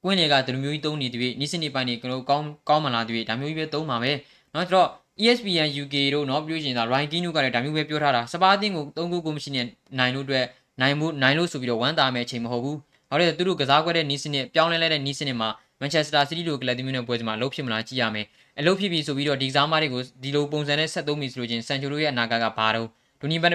[0.04, 4.12] ကွင်းတွေကဒီလိုမျိုးကြီးသုံးနေတည်းနီးစနစ်ပိုင်းတွေကျွန်တော်ကောင်းကောင်းမလားတည်းဒါမျိုးကြီးပဲသုံးမှာပဲ
[4.52, 4.88] เนาะဆိုတော့
[5.23, 9.66] ESPN UK တို့เนาะပြောချင်တာ Ryan King တို့ကလည်းဒါမျိုးပဲပြောထားတာစပါးအသင်းကို3ခုကိုမရှိနဲ့
[9.99, 10.45] နိုင်လို့အတွက်
[10.80, 12.76] နိုင်မှုနိုင်လို့ဆိုပြီးတော့ဝမ်းသာမဲ့အချိန်မဟုတ်ဘူး။
[13.15, 15.50] ဘာလို့လဲသူတို့ကစားကွက်တဲ့နီးစနစ်ပြောင်းလဲလဲတဲ့နီးစနစ်မှာ
[15.81, 18.25] Manchester City တို့ကလပ်သမီးနဲ့ပွဲစဉ်မှာအလုပ်ဖြစ်မလားကြည့်ရမယ်။
[18.60, 22.88] အလုပ်ဖြစ်ပြီဆိုပြီးတော့ဒီကစားမတွေကိုဒီလိုပုံစံနဲ့ဆက်သုံးပြီဆိုလို့ချင်း Sancho တို့ရဲ့အနာဂတ်ကဘာတော့
[23.22, 23.51] ဒူနီဘန်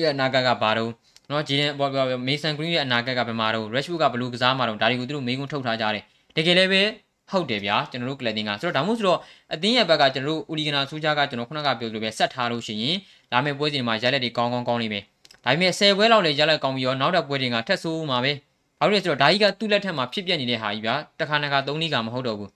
[0.00, 0.90] ရဲ့အနာဂတ်ကဘာတော့
[1.30, 1.88] နော်ဂျီဒန်ဘော
[2.26, 6.02] မေဆန်ဂရင်းရဲ့အနာဂတ်ကဘယ်မှာတော့ Rashford ကဘလို့ကစားမှာတော့ဒါတွေကိုသူတို့မေးခွန်းထုတ်ထားကြတယ်။
[6.36, 6.82] တကယ်လည်းပဲ
[7.30, 9.18] ဟုတ်တယ်ဗျာကျွန်တော်တို့ကလပ်တင်ကဆိုတော့ဒါမှမဟုတ်ဆိုတော့
[9.54, 12.96] အသင်းရဲ့ဘက်ကကျွန်တော်တို့ဦးလီဂနာဆူဂျာကကျွန်တော်ခုနကပြောလို့ပဲဆက်ထားလို့ရှိရင်
[13.32, 15.02] လာမယ့်ပွဲစဉ်မှာရက်လက်တွေကောင်းကောင်းကောင်းနေမယ်
[15.44, 18.32] ဒါပေမဲ့10ပွဲလောက်လေရက်လက်ကောင်းပြီးတော့နောက်တဲ့ပွဲတွေကထက်ဆိုးမှာပဲ
[18.80, 22.50] ဘာလို့လဲဆိုတော့ဒါကြီးကသူ့လက်ထက်မှာဖြစ်ပျက်နေတဲ့ဟာကြီးဗျာတခါတခါသုံးနည်းကမဟုတ်တော့ဘူး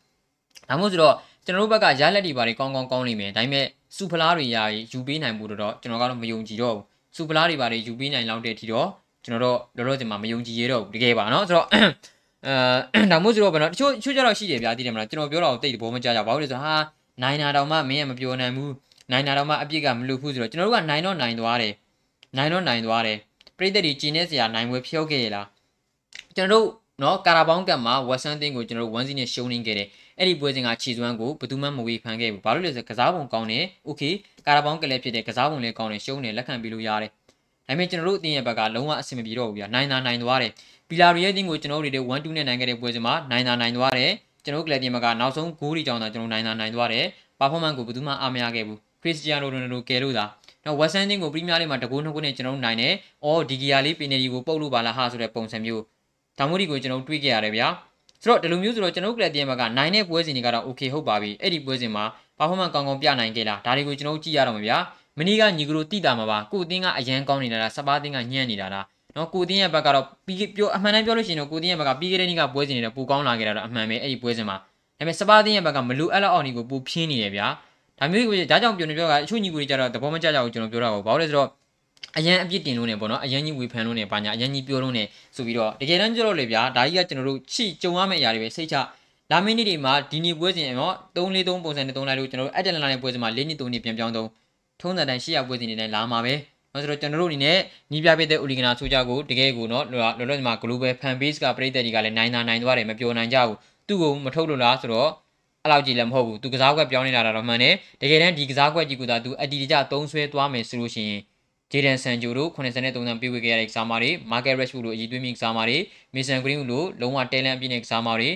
[0.68, 1.14] ဒါမှမဟုတ်ဆိုတော့
[1.44, 4.62] ကျွန်တော်တို့ဘက်ကရလက်တွေပါတွေကောင်းကောင်းကောင်းနေမယ်ဒါပေမဲ့စုဖလားတွေရာ
[4.92, 6.84] ယူပေးနိုင်မှုတော့ကျွန်တော်ကတော့မယုံကြည်တော့ဘူး
[7.16, 8.88] စုဖလားတွေပါတွေယူပေးနိုင်လောက်တဲ့အထိတော့
[9.24, 16.74] ကျွန်တော်တို့လောလောဆယ်မှာမယုံကြည်ရတော့ဘူးတကယ်ပါနော်ဆိုတော့အဲဒါမှမဟုတ်ဆိုတော့ဘယ်တော့တချို့တချို့ကြတော့ရှိတယ်ဗျာသိတယ်မလားကျွန်တော်ပြောတာကိုတိတ်သဘောမကျကြဘာလို့လဲဆိုတော့ဟာ
[17.22, 18.72] နိုင်နာတောင်မှမင်းကမပြောနိုင်ဘူး
[19.10, 21.72] နိုင်နာတော့မှအပြစ်ကမလို့ဘူးဆိုတော့ကျွန်တော်တို့ကနိုင်တော့နိုင်သွားတယ်
[22.36, 23.18] နိုင်တော့နိုင်သွားတယ်
[23.58, 25.46] ပြိတ္တတွေကျင်းနေစရာနိုင်ဝဲဖျောက်ခဲ့ရလား
[26.37, 26.69] ကျွန်တော်တို့
[27.03, 29.87] နော်ကာရာဘောင်းကတ်မှာဝက်ဆန်တင်းကိုကျွန်တော်တို့1စီနဲ့ရှုံးနေခဲ့တယ်
[30.19, 34.01] အဲ့ဒီပွဲစဉ်ကခြေစွမ်းကိုဘယ်သူမှမဝေဖန်ခဲ့ဘူးဘာလို့လဲဆိုကစားပုံကောင်းတယ်โอเค
[34.45, 37.11] ကာရာဘောင်းကလည်းဖြစ်တယ်ကစားပုံလည်းကောင်းတယ်ရှုံးတယ်လက်ခံပြီးလို့ရတယ်
[37.67, 40.51] ဒါပေမဲ့ကျွန်တော်တို့အတင်းရဲ့ဘက်ကလုံးဝအဆင်မပြေတော့ဘူးဗျာနိုင်တာနိုင်သွားတယ်
[40.89, 44.11] ပီလာရီရဲ့တင်းကိုကျွန်တော်တို့တွေ1-2နဲ့နိုင်ခဲ့တဲ့ပွဲစဉ်မှာနိုင်တာနိုင်သွားတယ်
[44.43, 47.05] ကျွန်တော်တို့ကလပ်ပြင်ဘက်ကနောက်ဆုံးဂိုးတွေကြောင့်သာကျွန်တော်နိုင်တာနိုင်သွားတယ်
[47.39, 50.25] ပါဖော်မန်ကိုဘယ်သူမှအားမရခဲ့ဘူးခရစ္စတီယာနိုရိုနယ်ဒိုကယ်လို့သာ
[50.65, 52.93] နော်ဝက်ဆန်တင်းကိုပရီးမီးယားလိမှာတကူနှစ်ခုနဲ့ကျွန်တော်တို့နိုင်တယ်
[53.25, 55.83] အော်ဒီဂီယာလေးပီနယ်ဒီကိုပုတ်လို့ပါလားဟာဆိုတဲ့ပုံစံမျိုး
[56.38, 57.66] ဒါမျိုးတွေကိုကျွန်တော်တွေးခဲ့ရတယ်ဗျာ
[58.22, 62.04] ဆိုတော့ဒီလိုမျိုးဆိုတော့ကျွန်တော်တို့ကလပ်ပြင်ဘက်ကနိုင်တဲ့ပွဲစဉ်တွေကတော့ okay ဟုတ်ပါပြီအဲ့ဒီပွဲစဉ်မှာ
[62.38, 64.78] ပါဖော်မန်ကောင်းကောင်းပြနိုင်ခဲ့လားဒါတွေကိုကျွန်တော်တို့ကြည့်ရတော့မှာဗျာ
[65.18, 68.84] မနီကညီကလိုတိတာမှာပါကိုအတင်းကအရန်ကောင်းနေတာလားစပါးတင်းကညံ့နေတာလား
[69.16, 74.64] နော်ကိုတင်းရဲ့ဘက်ကတော့ပြီးပြောအမှန်တမ်းပြောလို့ရှိရင်တော့ကိုတင်းရဲ့ဘက်ကပြီးခဲ့တဲ့နေ့ကပွဲစဉ်တွေတော့ပူကောင်းလာခဲ့တာတော့အမှန်ပဲအဲ့ဒီပွဲစဉ်မှာဒါ
[74.98, 77.46] ပေမဲ့စပါးတင်းရဲ့ဘက်ကမလူအပ်လောက်အောင်ဒီကိုပူဖြင်းနေတယ်ဗျာ
[77.98, 81.48] ဒါမျိုးကိုဒါကြောင့်ပြောနေပြောတာအချို့ညီကိုတွေကြတော့သဘောမကျကြဘူးကျွန်တော်ပြောတာကိုဘာလို့လဲဆိုတော့
[82.18, 85.04] အရန်အပြစ်တင်လို့နေပေါ့နော်အရန်ကြီးဝေဖန်လို့နေပါညာအရန်ကြီးပြောလို့နေ
[85.36, 88.76] ဆိုပြီးတော့တကယ်တမ်းကျတော့လေဗျာဒါကြီးကကျွန်တော်တို့ချိကြုံရမယ့်အရာတွေပဲစိတ်ချ
[89.30, 94.28] လာမင်းနေ့တွေမှာဒီနေ့ပွဲစဉ်နော်343ပုံစံနဲ့3လိုက်လို့ကျွန်တော်တို့အက်တလန်လာနဲ့ပွဲစဉ်မှာ၄နှစ်3နှစ်ပြန်ပြောင်းတော့
[94.80, 96.34] ထုံးစံတိုင်း800ပွဲစဉ်တွေနဲ့လာမှာပဲ
[96.72, 97.58] နော်ဆိုတော့ကျွန်တော်တို့အနေနဲ့
[97.92, 103.56] ညီးပြပေးတဲ့ Oligana ဆိုကြကိုတကယ်ကိုနော်လောလောဆယ်မှာ global fan base ကပြည်သက်တွေကလည်းနိုင်တာနိုင်သွားတယ်မပြောနိုင်ကြဘူး
[103.88, 105.10] သူ့ကိုမထုတ်လို့လားဆိုတော့
[105.62, 111.20] အဲ့လောက်ကြီးလည်းမဟုတ်ဘူးသူကစားကွက်ပြောင်းနေတာတော့မှန်တယ်တကယ်တမ်းဒီကစားကွက်ကြီးကသာသူအတီတကြသုံးဆွဲသွားမယ်ဆိုလို့ရှိရင်
[111.72, 115.76] Jadon Sancho တို့83တန်ပေးဝေခဲ့ရတဲ့ကစားမတွေ Marcus Rashford တို့အရေးသွင်းပြီးကစားမတွေ
[116.14, 118.28] Mason Greenwood တို့လုံးဝတဲလန့်အပြည့်နဲ့ကစားမတွေ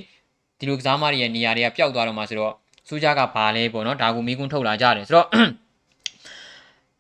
[0.59, 2.53] ဒီလိုကစားမတွေရဲ့နေရာတွေကပျောက်သွားတော့မှဆိုတော့
[2.88, 5.27] စူးကြကဘာလဲပေါ့နော်ဒါကိုမိကွန်းထုတ်လာကြတယ်ဆိုတော့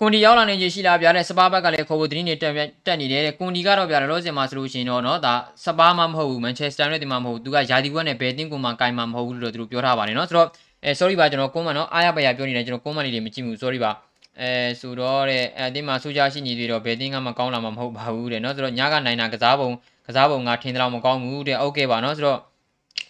[0.00, 2.52] ကွန်ဒီရောက်လာနေချင်းရှိလာပြတဲ့စပါးဘက်ကလည်းခေါ်ဖို့တင်းနေတက်
[2.86, 10.48] တက်နေတယ်တဲ့ကွန်ဒီကတော့ပြတယ်လို့စင်မှာဆိုလို့ရှင်တော့နော်ဒါစပါးမှမဟုတ်ဘူးမန်ချက်စတာနဲ့တင်မှာမဟုတ်ဘူးသူကယာဒီဘွက်နဲ့ဘယ်တင်းကွန်မှာကင်မှာမဟုတ်ဘူးလို့တို့ပြောထားပါတယ်နော်ဆိုတော့
[10.84, 14.05] အဲ sorry ပါကျွန်တော်ကွန်မနော်အားရပါရပြောနေတယ်ကျွန်တော်ကွန်မလေးတွေမကြည့်ဘူး sorry ပါ
[14.39, 19.69] အဲဆိုတော့တဲ့အဲတင်းမှာစူးကြရှိနေသေးတော့ဘယ်တင်းကမှကောင်းလာမှာမဟုတ်ပါဘူးတဲ့เนาะဆိုတော့ညကနိုင်တာကစားပုံ
[20.07, 22.39] ကစားပုံကထင်တယ်လို့မကောင်းဘူးတဲ့โอเคပါเนาะဆိုတော့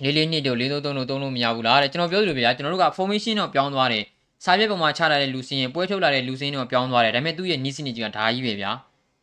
[0.03, 4.03] လေးလေးနှစ်တို့လေးသုံးသုံးလို့သုံးလို့မရဘူးလားတဲ့ကျွန်တော်ပြောသလိုဗျာကျွန်တော်တို့က formation တော့ပြောင်းသွားတယ်
[4.43, 8.71] စာပြက်ပေါ်မှာချလာတဲ့လူစင်းရင်ပွဲထုတ်လာတဲ့လူစင်းတော့ပြောင်းသွားတယ်ဒါပေမဲ့သူ့ရဲ့နီးစနစ်ကြီးကဓာကြီးပဲဗျာ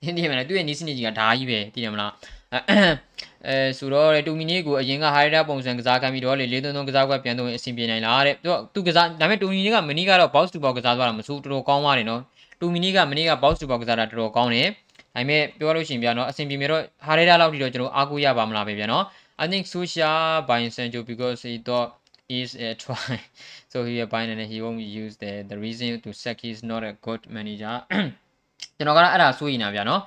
[0.03, 2.11] သိတယ်မလားသူ့ရဲ့နီးစနစ်ကြီးကဓာကြီးပဲသိတယ်မလား
[3.48, 12.22] အဲဆိုတော့တူမီနီကိုအရင်ကဟာရီတာပုံစံကစားခံပြီးတော့လေ၄၃၃ကစားကွက်ပြန်သုံးရင်အဆင်ပြေနိုင်လားတဲ့သူကသူကစားဒါပေမဲ့တူမီနီကမနီကတော့ box to box ကစားသွားတာမဆိုးတော်တော်ကောင်းပါတယ်နော်
[12.60, 14.68] တူမီနီကမနီက box to box ကစားတာတော်တော်ကောင်းတယ်
[15.16, 19.04] ဒါပေမဲ့ပြောလို့ရှိရင်ဗျာနော်အဆင်ပြေမြေတော့ဟာရီတာလောက်ထိတော့ကျွန်တော်အားကိုးရပါမလားပဲဗျာနော်
[19.44, 20.12] I think Susha
[20.48, 21.90] by Sancho because he thought
[22.30, 23.16] is a try
[23.72, 26.82] so he a bind and he won't use the the reason to sack is not
[26.90, 27.76] a good manager
[28.78, 30.02] ကျွန်တော်ကတော့အဲ့ဒါစိုးရင်တာဗျာနော်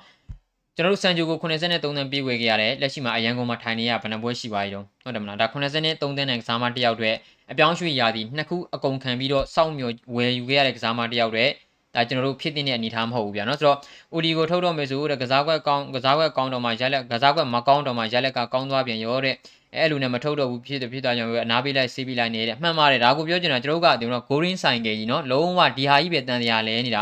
[0.77, 7.17] ကျွန်တော်တို့ဆန်ဂျိုကို83တန်းပြေးဝေခဲ့ရတယ်လက်ရှိမှာအရန်ကုန်မှာထိုင်နေရဘယ်နှပွဲရှိပါရောဟုတ်တယ်မလားဒါ83တန်းနဲ့ကစားမတစ်ယောက်တည်း
[7.51, 11.51] အပြောင်းရွှေ့ရာသီနှစ်ခုအကုန်ခံပြီးတော့စောင့်မျှော်ဝယ်ယူခဲ့ရတဲ့ကစားမတစ်ယောက်တည်း
[11.95, 13.77] ဒါကျွန်တော်တို့ဖြစ်တဲ့အနေထားမဟုတ်ဘူးဗျာနော်ဆိုတော့
[14.13, 19.35] အိုဒီကိုထုတ်တော့မယ်ဆိုတဲ့ကစားကွက်ကောင်းကစားကွက်ကောင်းတော့မှရက်လက်ကစားကွက်မကောင်းတော့မှရက်လက်ကကောင်းသွားပြန်ရောတဲ့
[19.75, 27.01] အဲ့လိုနဲ့မထုတ်တော့ဘူးဖြစ်တယ်ဖြစ်သွားကြရောအနားပေးလိုက်ဆေးပေးလိုက်နေတဲ့မှန်ပါတယ်ဒါကိုပြောချင်တာကျွန်တော်ကဒီတော့ Gorin ဆိုင်ကကြီးနော်လုံးဝဒီဟာကြီးပဲတန်တရားလဲနေတာ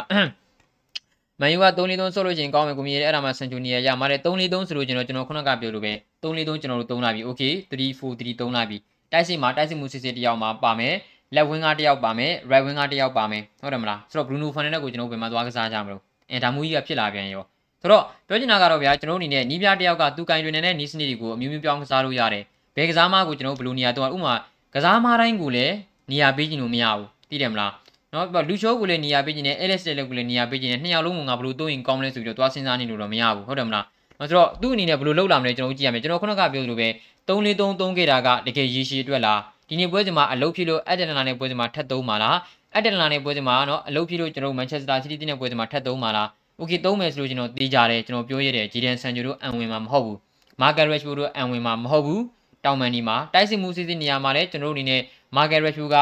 [1.41, 5.93] မန်ယူက3-4-3ဆိုလို့ချင်းကောင်းမယ်ကိုမြည်တယ်အဲ့ဒါမှဆန်ချူနီယာရမှာတယ်3-4-3ဆိုလို့ကျွန်တော်ကျွန်တော်ခုနကပြောလို့ပဲ
[6.23, 8.77] 3-4-3ကျွန်တော်တို့သုံးလာပြီ okay 3-4-3သုံးလာပြီ
[9.11, 10.95] တိုက်စစ်မှာတိုက်စစ်မှုစစ်စစ်တယောက်မှာပါမယ်
[11.35, 17.43] လက်ဝင်းကားတယောက်ပါမယ် right wing ကားတယောက်ပါမယ်ဟုတ်တယ်မလားဆိုတော့ Bruno Fernandes ကိုကျွန်တော်ဘယ်မှာသွားကစားကြမလို့အဲဒါမျိုးကြီးကဖြစ်လာပြန်ရော
[17.81, 22.43] ဆိုတော့ပြောချင်တာကတော့ဗျာကျွန်တော်အနေနဲ့နီးပြတယောက်ကသူကင်တွင်နေတဲ့နီးစနစ်တွေကိုအမျိုးမျိုးပြောင်းကစားလို့ရတယ်
[22.75, 24.33] ဘယ်ကစားမကိုကျွန်တော်ဘယ်လိုနေရာတော့ဥမာ
[24.75, 25.73] ကစားမတိုင်းကိုလည်း
[26.11, 27.71] နေရာပေးခြင်းလို့မရဘူးသိတယ်မလား
[28.14, 33.84] နော်လူချိုးကိုလည်းနေရာပေးခြင်းနဲ့ LS လည်းကိုလည်းနေရာပေးခြင်းနဲ့နှစ်ယောက်လုံးကငါဘယ်လိုတိုးရင်ကောင်းမလဲဆိုပြီးတော့သွားစဉ်းစားနေလို့တော့မရဘူးဟုတ်တယ်မလား
[34.18, 36.88] နော်ဆိုတော့သူ့အနေနဲ့ဘယ်လိုလုပ်လာမလဲကျွန်တော်ကြည့်ရမယ်ကျွန်တော်ခုနကပြောသလိုပဲ
[37.28, 42.36] 3-4-3-3ခဲ့တာကတကယ်ရည်ရှိအတွက်လားဒီနေ့ပွဲစဉ်မှာအလုပ်ဖြစ်လို့အက်တလနာနဲ့ပွဲစဉ်မှာထပ်သုံးပါလား
[42.74, 50.18] အက်တလနာနဲ့ပွဲစဉ်မှာနော်အလုပ်ဖြစ်လို့ကျွန်တော်မန်ချက်စတာစီးတီးနဲ့ပွဲစဉ်မှာထပ်သုံးပါလားโอเคသုံးမယ်ဆိုလို့ကျွန်တော်သိကြတယ်ကျွန်တော်ပြောရတဲ့ဂျီဒန်ဆန်ဂျိုတို့အန်ဝင်မှာမဟုတ်ဘူး
[50.60, 52.22] မာဂရက်ရက်ချ်တို့အန်ဝင်မှာမဟုတ်ဘူး
[52.64, 55.02] တောင်မန်ဒီမှာတိုက်စစ်မှုစစ်စစ်နေရာမှာလည်းကျွန်တော်တို့အနေနဲ့
[55.36, 55.96] မာဂရက်ရက်ချ်က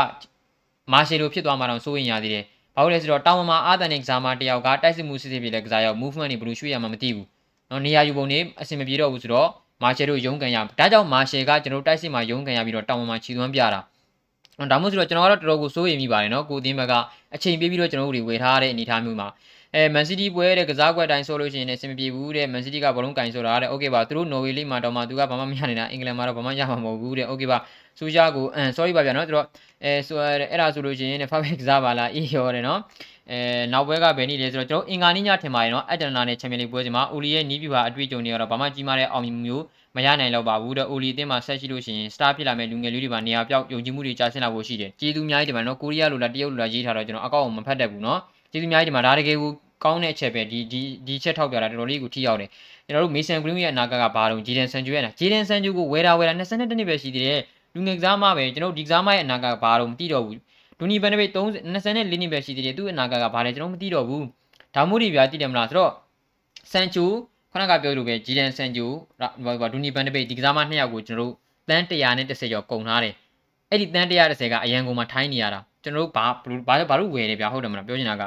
[0.92, 2.44] မာရှေလိုဖြစ်သွားမှာတော့စိုးရင်ရသေးတယ်
[2.74, 7.26] ဘာလို့လဲဆိုတော့တောင်မမှာအာသန်နဲ့ကစားမတယောက်ကတိုက်စစ်မှုစစ်စစ်ပြည်လည်းကစားရောက် movement တွေဘယ်လိုရွှေ့ရမှာမသိဘူး။
[7.70, 9.48] နော်နေရာယူပုံတွေအဆင်မပြေတော့ဘူးဆိုတော့
[9.82, 13.80] မာရှယ်တို့ရုံးကန်ရဒါကြောင့်မာရှယ်ကကျွန်တော်တိုက်စစ်မှာရုံးကန်ရပြီးတော့တောင်မမှာခြေသွမ်းပြတာ။
[14.70, 16.94] ဒါမှမဟုတ်ဆိုတော့ကျွန်တော်ကတော့တော်တော်ကိုစိုးရိမ်မိပါတယ်နော်ကိုသင်းဘက်က
[17.34, 19.28] အချိန်ပေးပြီးတော့ကျွန်တော်တို့တွေဝယ်ထားတဲ့အနေအထားမျိုးမှာ
[19.74, 27.58] အဲမန်စီးတီးပွဲတဲ့ကစားကွက်တိုင်းဆိုလို့ရှိရင်လည်းအဆင်မပြေဘူးတဲ့မန်စီးတီးကဘလုံးကင်ဆိုတာတဲ့โอเคပါသူတို့နော်ဝေလိမှာတော့မှသူကဘာမှမရနေတာအင်္ဂလန်မှာတော့ဘာမှရမှာမဟုတ်ဘူးတဲ့โอเคပါ
[27.98, 29.46] စူရှာကိုအမ် sorry ပါဗျာနော်သူတို့
[29.83, 32.79] အဲဆိုအဲ့ဒါဆိုလို့ရှိရင်ဖာဘက်ကစားပါလားအေးရောတယ်နော်
[33.31, 33.39] အဲ
[33.73, 39.63] နောက်ပွဲကဘယ်နည်းလဲဆိုတော့ကျွန်တော်အင်္ဂါနေ့ညထင်ပါတယ်နော်အက်တနာနဲ့ချန်ပီယံလိပွဲစဉ်မှာအိုလီရဲ့နီးပြပါအတွေ့အကြုံတွေကတော့ဘာမှကြီးမားတဲ့အောင်မြင်မှုမျိုး
[39.95, 48.19] မရနိုင်တော့ပါဘူးတဲ့အိုလီအသင်းမှာဆက်ရှိလို့ရှိရင်စတာဖြစ်လာမဲ့လူငယ်လေးတွေပါနေရာပြောက်ယုံကြည်မှုတွေကြာဆင်းလာဖို့ရှိတယ်ကျေးဇူးအများကြီးတင်ပါတယ်နော်ကိုရီးယားလိုလားတရုတ်လိုလားရေးထားတော့ကျွန်တော်အကောင့်မဖတ်တတ်ဘူးနော်
[48.51, 49.51] ကျေးဇူးအများကြီးတင်ပါတယ်ဒါတကယ်ကို
[49.83, 52.49] ကောင်းတဲ့အချက်ပဲဒီဒီဒီချက်ထောက်ပြတာတော်တော်လေးကိုထိရောက်တယ်
[52.85, 57.39] ကျွန်တော်တို့မေဆန်ဂရင်းရဲ့အနာဂတ်ကဘာတော့ဂျီဒန်ဆန်ဂျူရဲ့နာဂျီဒန်ဆန်ဂျူကိုဝယ်တာဝယ်တာ22နှစ်ပဲရှိသေးတယ်
[57.75, 60.39] လူငယ်ကစားမပဲကျွန်တော်ဒီကစားမရဲ့အနာဂတ်ကဘာတော့မသိတော့ဘူး
[60.79, 64.25] ဒူနီဘန်နဘေ30 24နှစ်ပဲရှိသေးတယ်သူ့အနာဂတ်ကဘာလဲကျွန်တော်မသိတော့ဘူး
[64.75, 65.91] ဒါမို့ဒီဗျာသိတယ်မလားဆိုတော့
[66.71, 67.05] ဆန်ဂျူ
[67.51, 68.87] ခုနကပြောလို့ပဲဂျီဒန်ဆန်ဂျူ
[69.73, 71.33] ဒူနီဘန်နဘေဒီကစားမနှစ်ယောက်ကိုကျွန်တော်တို့
[71.69, 73.13] တန်း130ကျော်ကုန်ထားတယ်
[73.69, 76.25] အဲ့ဒီတန်း130ကအရန်ကုန်မှာထိုင်းနေရတာကျွန်တော်တို့ဘာ
[76.67, 78.23] ဘာဘာလို့ဝယ်တယ်ဗျာဟုတ်တယ်မလားပြောချင်တာက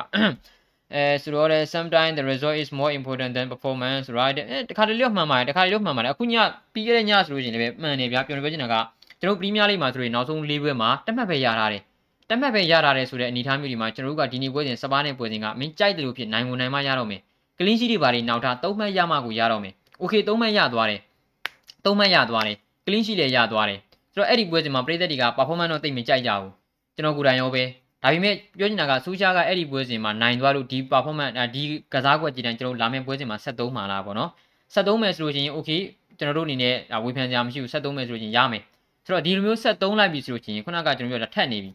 [0.95, 6.35] အဲဆိုတော့လေ sometimes the result is more important than performance right အဲတခါတလေတော့မှန်ပါတယ်တခါတလေတော့မှန်ပါတယ်အခုည
[6.73, 8.75] ပြီးခဲ့တဲ့ညဆိုလို့ရှိရင်လည်းမှန်တယ်ဗျာပြောနေပြောချင်တာက
[9.21, 11.83] ကျွန်တော်ပရီးမီးယားလိဂ်မှာဆိုရင်နောက်ဆုံး၄ပွဲမှာတက်မှတ်ပဲရထားတယ်။
[12.29, 17.21] တက်မှတ်ပဲရထားတယ်ဆိုတဲ့အနေအထားမျိုးဒီမှာကျွန်တော်တို့ကဒီနေ့ပွဲစဉ်စပါးနဲ့ပွဲစဉ်ကမင်းကြိုက်တယ်လို့ဖြစ်နိုင်ဝင်နိုင်မှရတော့မယ်။
[17.59, 21.01] ကလင်းရှိတွေဘာတွေနောက်ထား၃မှတ်ရမှကိုရတော့မယ်။ Okay ၃မှတ်ရသွားတယ်။
[21.85, 23.79] ၃မှတ်ရသွားတယ်။ကလင်းရှိလည်းရသွားတယ်။
[24.13, 26.53] ဆိုတော့အဲ့ဒီပွဲစဉ်မှာပရိသတ်တွေက performance တော့တိတ်မကြိုက်ကြဘူး။
[26.95, 27.65] ကျွန်တော်ကိုယ်တိုင်ရောပဲ
[28.03, 34.31] ဒါပေမဲ့ပြောချင်တာကဆူရှာကအဲ့ဒီပွဲစဉ်မှာနိုင်သွားလို့ဒီ performance ဒီကစားကွက်ကြီးတန်းကျွန်တော်လာမယ့်ပွဲစဉ်မှာ73မှာလာပါတော့
[34.75, 35.81] 73မယ်ဆိုလို့ချင်း okay
[36.19, 36.75] ကျွန်တော်တို့အနေနဲ့
[37.05, 38.63] ဝေဖန်စရာမရှိဘူး73မယ်ဆိုလို့ချင်းရမယ်
[39.06, 41.72] ဆိုတော့ဒီလိုမျိုး73လိုက်ပြီဆိုလို့ရှိရင်ခုနကကျွန်တော်ပြောတာထက်နေပြီ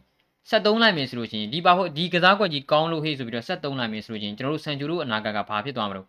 [0.49, 6.05] 73လိုက်မယ်ဆိုလို့ရှိရင်ဒီပါဖို့ဒီကစားကွက်ကြီးကောင်းလို့ဟေ့ဆိုပြီးတော့73လိုက်မယ်ဆိုလို့ရှိရင်ကျွန်တော်တို့ဆန်ဂျူတို့အနာဂတ်ကဘာဖြစ်သွားမလို့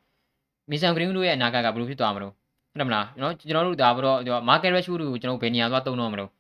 [0.71, 3.89] မီဆန်ဂရင်းတို့ရဲ့အနာဂတ်ကဘယ်လိုဖြစ်သွားမလို့ဟုတ်တယ်မလားကျွန်တော်ကျွန်တော်တို့ဒါ
[4.29, 6.31] တော့မာကက်ရက်ရှူတို့ကိုကျွန်တော်ဘယ်နေရာသွားတုံးတော့မလို့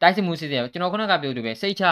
[0.00, 1.84] တိုက်စစ်မှုစစ်စစ်ကျွန်တော်ခုနကပြောလို့ပဲစိတ်ချ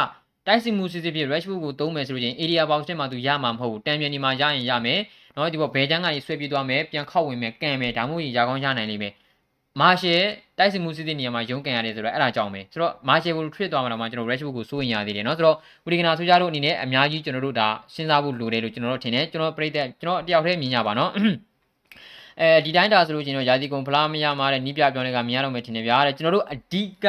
[0.46, 5.00] တိုက်စစ်မှုစစ်စစ်ဖြစ် Rashford ကိုသုံးမယ်ဆိုလို့ချင်း area box ထဲမှာသူရမှာမဟုတ်ဘူးတန်ပြန်ဒီမှာရရင်ရမယ်
[5.34, 9.12] เนาะဒီပေါ်ဘယ်ချမ်းကကြီးဆွဲပြေးသွားမယ်ပြန်ခောက်ဝင်မယ်ကန်မယ်ဒါမှမဟုတ်ရကောင်းရနိုင်လိမ့်မယ်
[9.80, 10.22] မာရှယ်
[10.58, 21.10] တိုက်စစ်မှုစစ်စစ်နေရာမှာရုံးကန်ရတယ်ဆိုတော့အဲ့ဒါကြောင့်ပဲဆိုတော့မာရှယ်ကိုထွေသွားမှာတော့မှကျွန်တော် Rashford ကိုစိုးရင်ရသေးတယ်เนาะဆိုတော့ဝီဒီကနာဆိုကြတို့အနေနဲ့အများကြီးကျွန်တော်တို့ဒါစဉ်းစားဖို့လိုတယ်လို့ကျွန်တော်တို့ထင်တယ်ကျွန်တော်ပြိတ္တကျွန်တော်တယောက်တည်းမြင်ကြပါเนาะ
[22.40, 27.06] အဲဒီတိုင်းတာဆိုလို့ကျွန်တော်ယာစီကုံဖလားမရမှာတဲ့နီးပြပြောင်းတွေကမြင်ရတော့မယ်ထင်တယ်ဗျာတဲ့ကျွန်တော်တို့အဓိက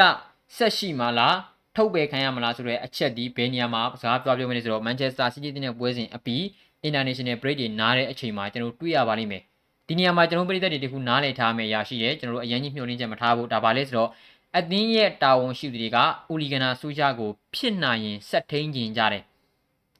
[0.56, 1.36] ဆက်ရှိမှာလား
[1.76, 6.42] ထုတ်ပယ်ခံရမလားဆိုတဲ့အချက်ဒီဘယ်နေရာမှာစကားပြောပြမလဲဆိုတော့ Manchester City တဲ့ပွဲစဉ်အပြီး
[6.88, 9.42] International Break တွေနားတဲ့အချိန်မှာကျွန်တော်တွေ့ရပါလိမ့်မယ်
[9.87, 14.09] ဒီနေရာမှာကျွန်တော်ပြည်သက်တွေတခုနားလည်ထားမယ်ရရှိတယ်ကျွန်တော်တို့အရင်ကြီးမျှော်လင့်ချက်မထားဘူးဒါပါလဲဆိုတော့
[14.57, 15.97] အသင်းရဲ့တာဝန်ရှိသူတွေက
[16.31, 19.23] ဦးလီဂနာဆူရှာကိုဖြစ်နိုင်ရင်ဆက်ထိန်ကျင်ကြတယ်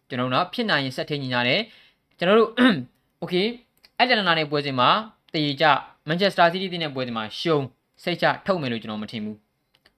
[0.10, 1.62] ကျွန်တော်တို့ဖြစ်နိုင်ရင်ဆက်ထိန်ကျင်ကြတယ်
[2.18, 2.50] ကျွန်တော်တို့
[3.24, 3.46] okay
[3.98, 4.90] အက်တလနာနဲ့ပွဲစဉ်မှာ
[5.34, 5.66] တည်ကြ
[6.08, 7.66] Manchester City တဲ့ပွဲစဉ်မှာရှုံး
[8.04, 9.38] စိတ်ချထုတ်မယ်လို့ကျွန်တော်မထင်ဘူး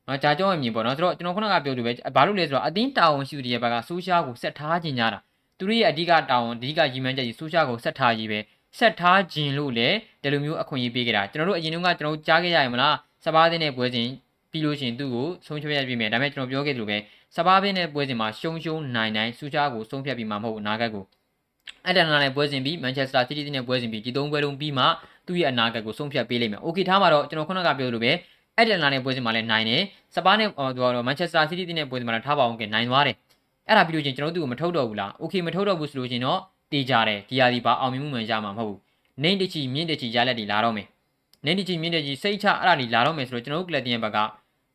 [0.08, 5.20] နော်ဂျာကျောင်းအမြင်ပေါ့နော်ဆိုတော့ကျွန်တော်ခုနကပြောသူပဲဘာလို့လဲဆိုတော့အတင်းတာဝန်ရှိသူတွေရဲ့ဘက်ကဆိုရှာကိုဆက်ထားခြင်းကြတာ
[5.58, 8.40] သူတို့ရဲ့အဓိကတာဝန်အဓိကရည်မှန်းချက်ကြီးဆိုရှာကိုဆက်ထားရေးပဲ
[8.80, 9.90] ဆက်ထားခြင်းလို့လေ
[10.22, 14.08] ဒီလိုမျိုးအခွင့်အရေးပေးကြတာကျွန်တော်တို့အရင်ကကျွန်တော်ကြားခဲ့ရရင်မလားစပါးသင်းနဲ့ပွဲစဉ်
[14.52, 16.98] ပြီးလို့ရှိရင်သူ့ကိုဆုံးဖြတ်ရပြီမယ်ဒါပေမဲ့ကျွန်တော်ပြောခဲ့သလိုပဲ
[17.36, 21.04] စပါးပင်းနဲ့ပွဲစဉ်မှာရှုံရှုံနိုင်နိုင်ဆူချာကိုဆုံးဖြတ်ပြီးမှမဟုတ်အနာဂတ်ကို
[21.88, 24.86] အတန်နာနဲ့ပွဲစဉ်ပြီးမန်ချက်စတာစီးတီးနဲ့ပွဲစဉ်ပြီးဒီသုံးပွဲလုံးပြီးမှ
[25.28, 28.12] သူ့ရဲ့အနာဂတ်ကိုဆုံးဖြတ်ပေးလိမ့်မယ်။ Okay ထားမှာတော့ကျွန်တော်ခုနကပြောသလိုပဲ
[28.58, 29.82] အဲ့ဒီလာနဲ့ပွဲစဉ်မှာလည်းနိုင်တယ်။
[30.16, 33.16] စပါးနဲ့ဟိုတော့မန်ချက်စတာစီးတီးတင်းနဲ့ပွဲစဉ်မှာလည်းထားပါအောင်ကနိုင်သွားတယ်။
[33.68, 36.40] အဲ့ဒါပြီးလို့ချင်းကျွန်တော်တို့ကမထုတ်တော့ဘူးလား။ Okay မထုတ်တော့ဘူးဆိုလို့ချင်းတော့
[36.74, 38.80] တေးကြတယ်ဒီဟာဒီပါအောင်မြင်မှုမှန်ရမှာမဟုတ်ဘူး။
[39.24, 40.88] နိုင်တချီမြင့်တချီရလက်တွေလာတော့မယ်။
[41.46, 44.18] နိုင်တချီမြင့်တချီစိတ်ချအဲ့ဒါတွေလာတော့မယ်ဆိုတော့ကျွန်တော်တို့ကလပ်တင်ရဲ့ဘက်က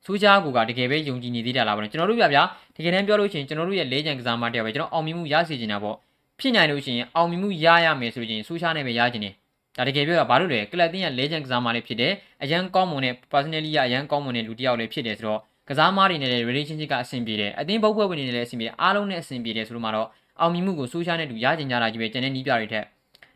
[0.05, 2.43] စူးချားကိုကတကယ်ပဲယုံကြည်နေသေးတာလားဗောနော်ကျွန်တော်တို့ပြဗျာ
[2.77, 5.97] တကယ်တမ်းပြောလို့ရှိရင်ကျွန်တော်တို့ရဲ့လေးချံကစားမတရားပဲကျွန်တော်အောင်မြင်မှုရစေချင်တာပေါ့
[6.41, 9.35] ဖြစ်နိုင်လို့ရှိရင်အောင်မြင်မှုရရမယ်ဆိုရင်စူးချားနဲ့ပဲရချင်တယ်
[9.77, 20.09] ဒါတကယ်ပြောတာဘာလို့လဲကလပ်တင်ရဲ့လေးချံကစားမလေးဖြစ်တယ်အရန်ကောင်းမွန်တဲ့ personally ရအရန်ကောင်းမွန်တဲ့လူတစ်ယောက်လည်းဖြစ်တယ်ဆိုတော့ကစားမတွေနဲ့လည်း relationship ကအဆင်ပြေတယ်အတင်းပုတ်ဖွဲ့ဝင်နေလည်းအဆင်ပြေတယ်အားလုံးနဲ့အဆင်ပြေတယ်ဆိုလို့မှတော့
[20.40, 22.85] အောင်မြင်မှုကိုဆိုရှာနဲ့တူရကျင်ကြတာကြီးပဲကျန်တဲ့နီးပြတွေထက်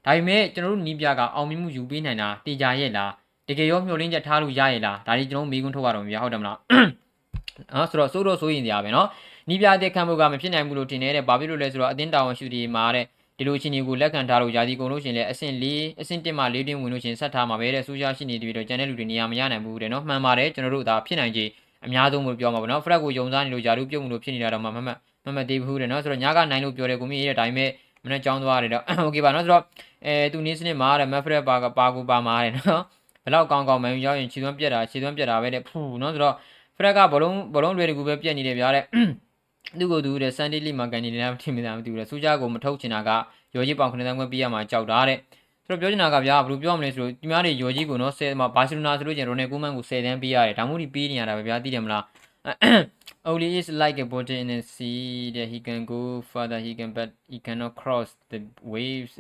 [0.04, 3.10] ဒါပေမဲ့ကျွန်တော်တို့နီးပြကအောင်မြင်မှုယူပေးနိုင်တာတေချာရဲ့လား
[3.48, 6.58] တကယ်ရောမျှော်လင့်ချက်ထားလို့ရရဲ့လားဒါတွေကျွန်တော်မေးခွန်းထုတ်ရတော့မှာဟုတ်တယ်မလား
[7.74, 9.08] နော်ဆိုတော့စိုးတော့စိုးရင်တရားပဲနော်
[9.48, 13.04] နီးပြတဲ့ခံမှုကမဖြစ်နိုင်ဘူးလို့တင်နေတဲ့ဘာဖြစ်လို့လဲဆိုတော့အတင်းတောင်ရှူတီမှာတဲ့
[13.38, 15.64] ဒီလိုချင်းတွေကိုလက်ခံထားလို့ယာစီကုန်လို့ရှင်လဲအဆင့်၄
[16.00, 21.48] အဆင့်၁မှ၄တင်းဝင်လို့ရှင်ဆက်ထားမှာပဲတဲ့ဆိုရှာရှိနေပြီးတော့ကျန်တဲ့လူတွေနေရာမရနိုင်ဘူးတဲ့နော်မှန်ပါတယ်ကျွန်တော်တို့ဒါဖြစ်နိုင်ကြီး
[21.86, 27.69] အများဆုံးမပြောမှာပေါ့နော်ဖရက်ကိုယုံစားနေလို့ယာလူပြုတ်မှုလို့ဖြစ်နေတာတော့မှမမှတ် မမသေးဘူးတဲ့เนาะဆိုတော့ညကနိုင်လို့ပြောတယ်ကိုမြင့်ရဲ့ဒါပေမဲ့
[28.03, 29.63] မနေ့ကြောင်းသွားတယ်တော့โอเคပါเนาะဆိုတော့
[30.05, 32.81] အဲသူနေစနစ်မှာတဲ့မက်ဖရက်ပါကပါကူပါမှာတဲ့เนาะ
[33.25, 36.35] ဘလောက်ကောင်းကောင်းမှန်ရောက်ရင်ခြေသွမ်းပြက်တာခြေသွမ်းပြက်တာပဲတဲ့ဖူးเนาะဆိုတော့
[36.77, 38.83] ဖရက်ကဘလုံးဘလုံးတွေတကူပဲပြက်နေတယ်ဗျာတဲ့
[39.79, 43.09] သူကိုသူတဲ့စန်ဒီလီမှာကန်နေတယ်ထင်မသားမသိဘူးတဲ့စူးကြကိုမထုတ်ချင်တာက
[43.55, 45.17] ရော်ကြီးပေါင်ခဏတန်းခွဲပြရမှာကြောက်တာတဲ့
[45.65, 52.03] ဆိုတော့ပြောချင်တာကဗျာဘယ်လိုပြောမလဲဆိုတော့ဒီများတွေရော်ကြီးကိုနော်ဆယ်မှာဘာစီလိုနာဆိုလို့ကျင်ရိုနယ်ကူမန်ကို10တန်းပေးရတယ်ဒါမှမဟုတ်ပြီးနေရတာပဲဗျာသိတယ်မလား
[53.25, 56.93] only is like a boat in the sea that he can go further he can
[56.93, 59.19] but he cannot cross the waves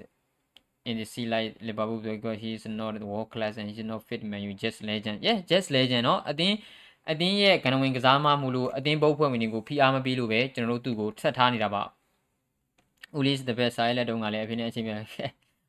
[0.85, 4.03] in the sea like Liverpool because he is not world class and he is not
[4.03, 6.55] fit man you just legend yeah just legend เนาะအတင်း
[7.11, 11.83] အတင်းရဲ့ကဏ္ဍဝင်ကစားမမှုလို့အတင်းပုတ်ဖွဲ့ဝင်တွေကိုဖိအားမပေးလို့ပဲကျွန်တော်တို့သူ့ကိုဆက်ထားနေတာပါ
[13.17, 15.01] ဦးလေးစတဲ့ဘက်ဆိုင်လက်တုံးကလည်းအဖေနဲ့အချင်းပြန်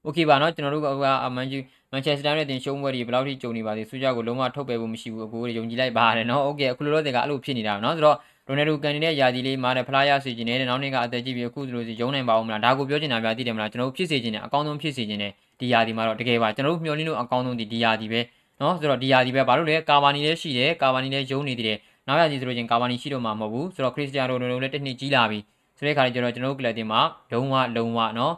[0.05, 0.87] โอเคပါเนาะကျွန်တော်တို့က
[1.27, 1.59] အမန်ဂျူ
[1.93, 8.17] မန်ချက်စတာနဲ့တင်ရှုံးပွဲတွေဘယ်လောက်ထိကြုံနေပါသေးစူးကြကိုလုံးဝထုတ်ပယ်ဖို့မရှိဘူးအကိုတွေယုံကြည်လိုက်ပါတယ်เนาะโอเคအခုလောလောဆယ်ကအဲ့လိုဖြစ်နေတာเนาะဆိုတော့
[8.49, 18.21] ရိုနယ်ဒိုကန်နေတဲ့ယာဒီလေးမားတဲ့ဖလားရစေခြင်းနဲ့နောက်နေ့ကအသက်ကြီးပြီးအခုဆိုလို့စီရုံးနိုင်ပါဦးမလားဒါကိုပြောချင်တာများသိတယ်မလားကျွန်တော်တို့ဖြစ်စေခြင်းနဲ့အကောင်းဆုံးဖြစ်စေခြင်းနဲ့ဒီယာဒီမှာတော့တကယ်ပါကျွန်တော်တို့မျှော်လင့်လို့အကောင်းဆုံးဒီဒီယာဒီပဲ
[18.59, 25.39] เนาะဆိုတော့ဒီယာဒီပဲဘာလို့လဲကာဗာနီလည်းရှိတယ်ကာဗာနီလည်းယုံနေသေးတယ်နောက်ရကြီးဆိုလို့ချင်းကာဗာနီရှိတော့မှာမဟုတ်ဘူးဆိုတော့ခရစ္စတီယာနိုရိုနယ်ဒိုလည်းတစ်နှစ်ကြီးလာပြီ
[25.79, 27.01] ဆိုတဲ့အခါကျတော့ကျွန်တော်တို့ကလပ်တင်မှာ
[27.33, 28.33] လုံးဝလုံးဝเนาะ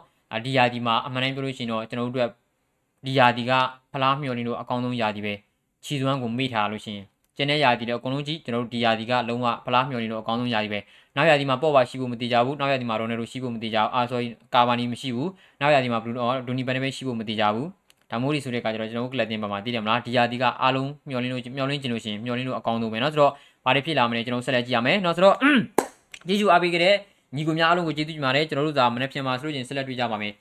[0.45, 2.29] ဒီယာဒီမှာအမှန်တမ်းပြောလို့ရှိရင်တော့ကျွန်တော်တို့အတွက်
[3.05, 3.51] ဒီယာဒီက
[3.91, 5.33] ဖလားမျှော်လင့်လို့အကောင်းဆုံးယာဒီပဲ
[5.83, 7.05] ခြီသွမ်းကိုမေ့ထားလို့ရှိရင်
[7.37, 10.79] ကျန်တဲ့ယာဒီလည်းအကုန်လုံးကြည့်ကျွန်တော်တို့ဒီယာဒီကလုံးဝဖလားမျှော်လင့်လို့အကောင်းဆုံးယာဒီပဲ
[11.15, 14.21] နောက်ယာဒီမှာပေါ့ပါရှိဖို့မတိကြဘူးနောက်ယာဒီမှာရိုနယ်ဒိုရှိဖို့မတိကြဘူးအာဆို
[14.53, 15.29] ကာဗာနီမရှိဘူး
[15.61, 16.15] နောက်ယာဒီမှာဘလူး
[16.47, 17.67] ဒိုနီဘန်နပဲရှိဖို့မတိကြဘူး
[18.11, 23.31] ဒါမို့ဒီဆိုတဲ့အခါကျတော့ကျွန်တော်တို့ကလပ်တင်ပါမှာသိတယ်မလားဒီယာဒီကအားလုံးမျှော်လင့်လို့မျှော်လင့်ချင်လို့ရှိရင်မျှော်လင့်လို့အကောင်းဆုံးပဲเนาะဆိုတော့
[23.65, 25.35] ဘာတွေဖြစ်လာမလဲကျွန်တော်ဆက်လက်ကြည့်ရမယ်เนาะဆိုတော့
[26.27, 26.95] ကျေးဇူးအားပေးကြတဲ့
[27.36, 30.32] ညီကိုများအားလုံးကိုကျေးဇူးတင်ပါတယ်ကျွန်တော်တို့သာမနေ့ပြန်မှာဆိုလို့ချင်းဆက်လက်တွေ့ကြပါမယ်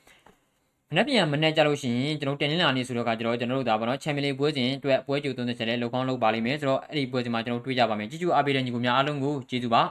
[0.90, 9.82] မနေ့ပြန်မနေ့ကြလို့ရှိရင်ကျွန်တော်တင်လင်းလာနေဆိုတော့ကကျွန်တော်ကျွန်တော်တို့ဒါပေါ့နော်ချန်ပီယံလိပွဲစဉ်အတွက်ပွဲကြိုသွင်းတဲ့ချက်လေးလောက်ကောင်းလောက်ပါလိမ့်မယ်ဆိုတော့အဲ့ဒီပွဲစဉ်မှာကျွန်တော်တွေ့ကြပါမယ်ကျေးဇူးအားပေးတဲ့ညီကိုများအားလုံးကိုကျေးဇူးပါ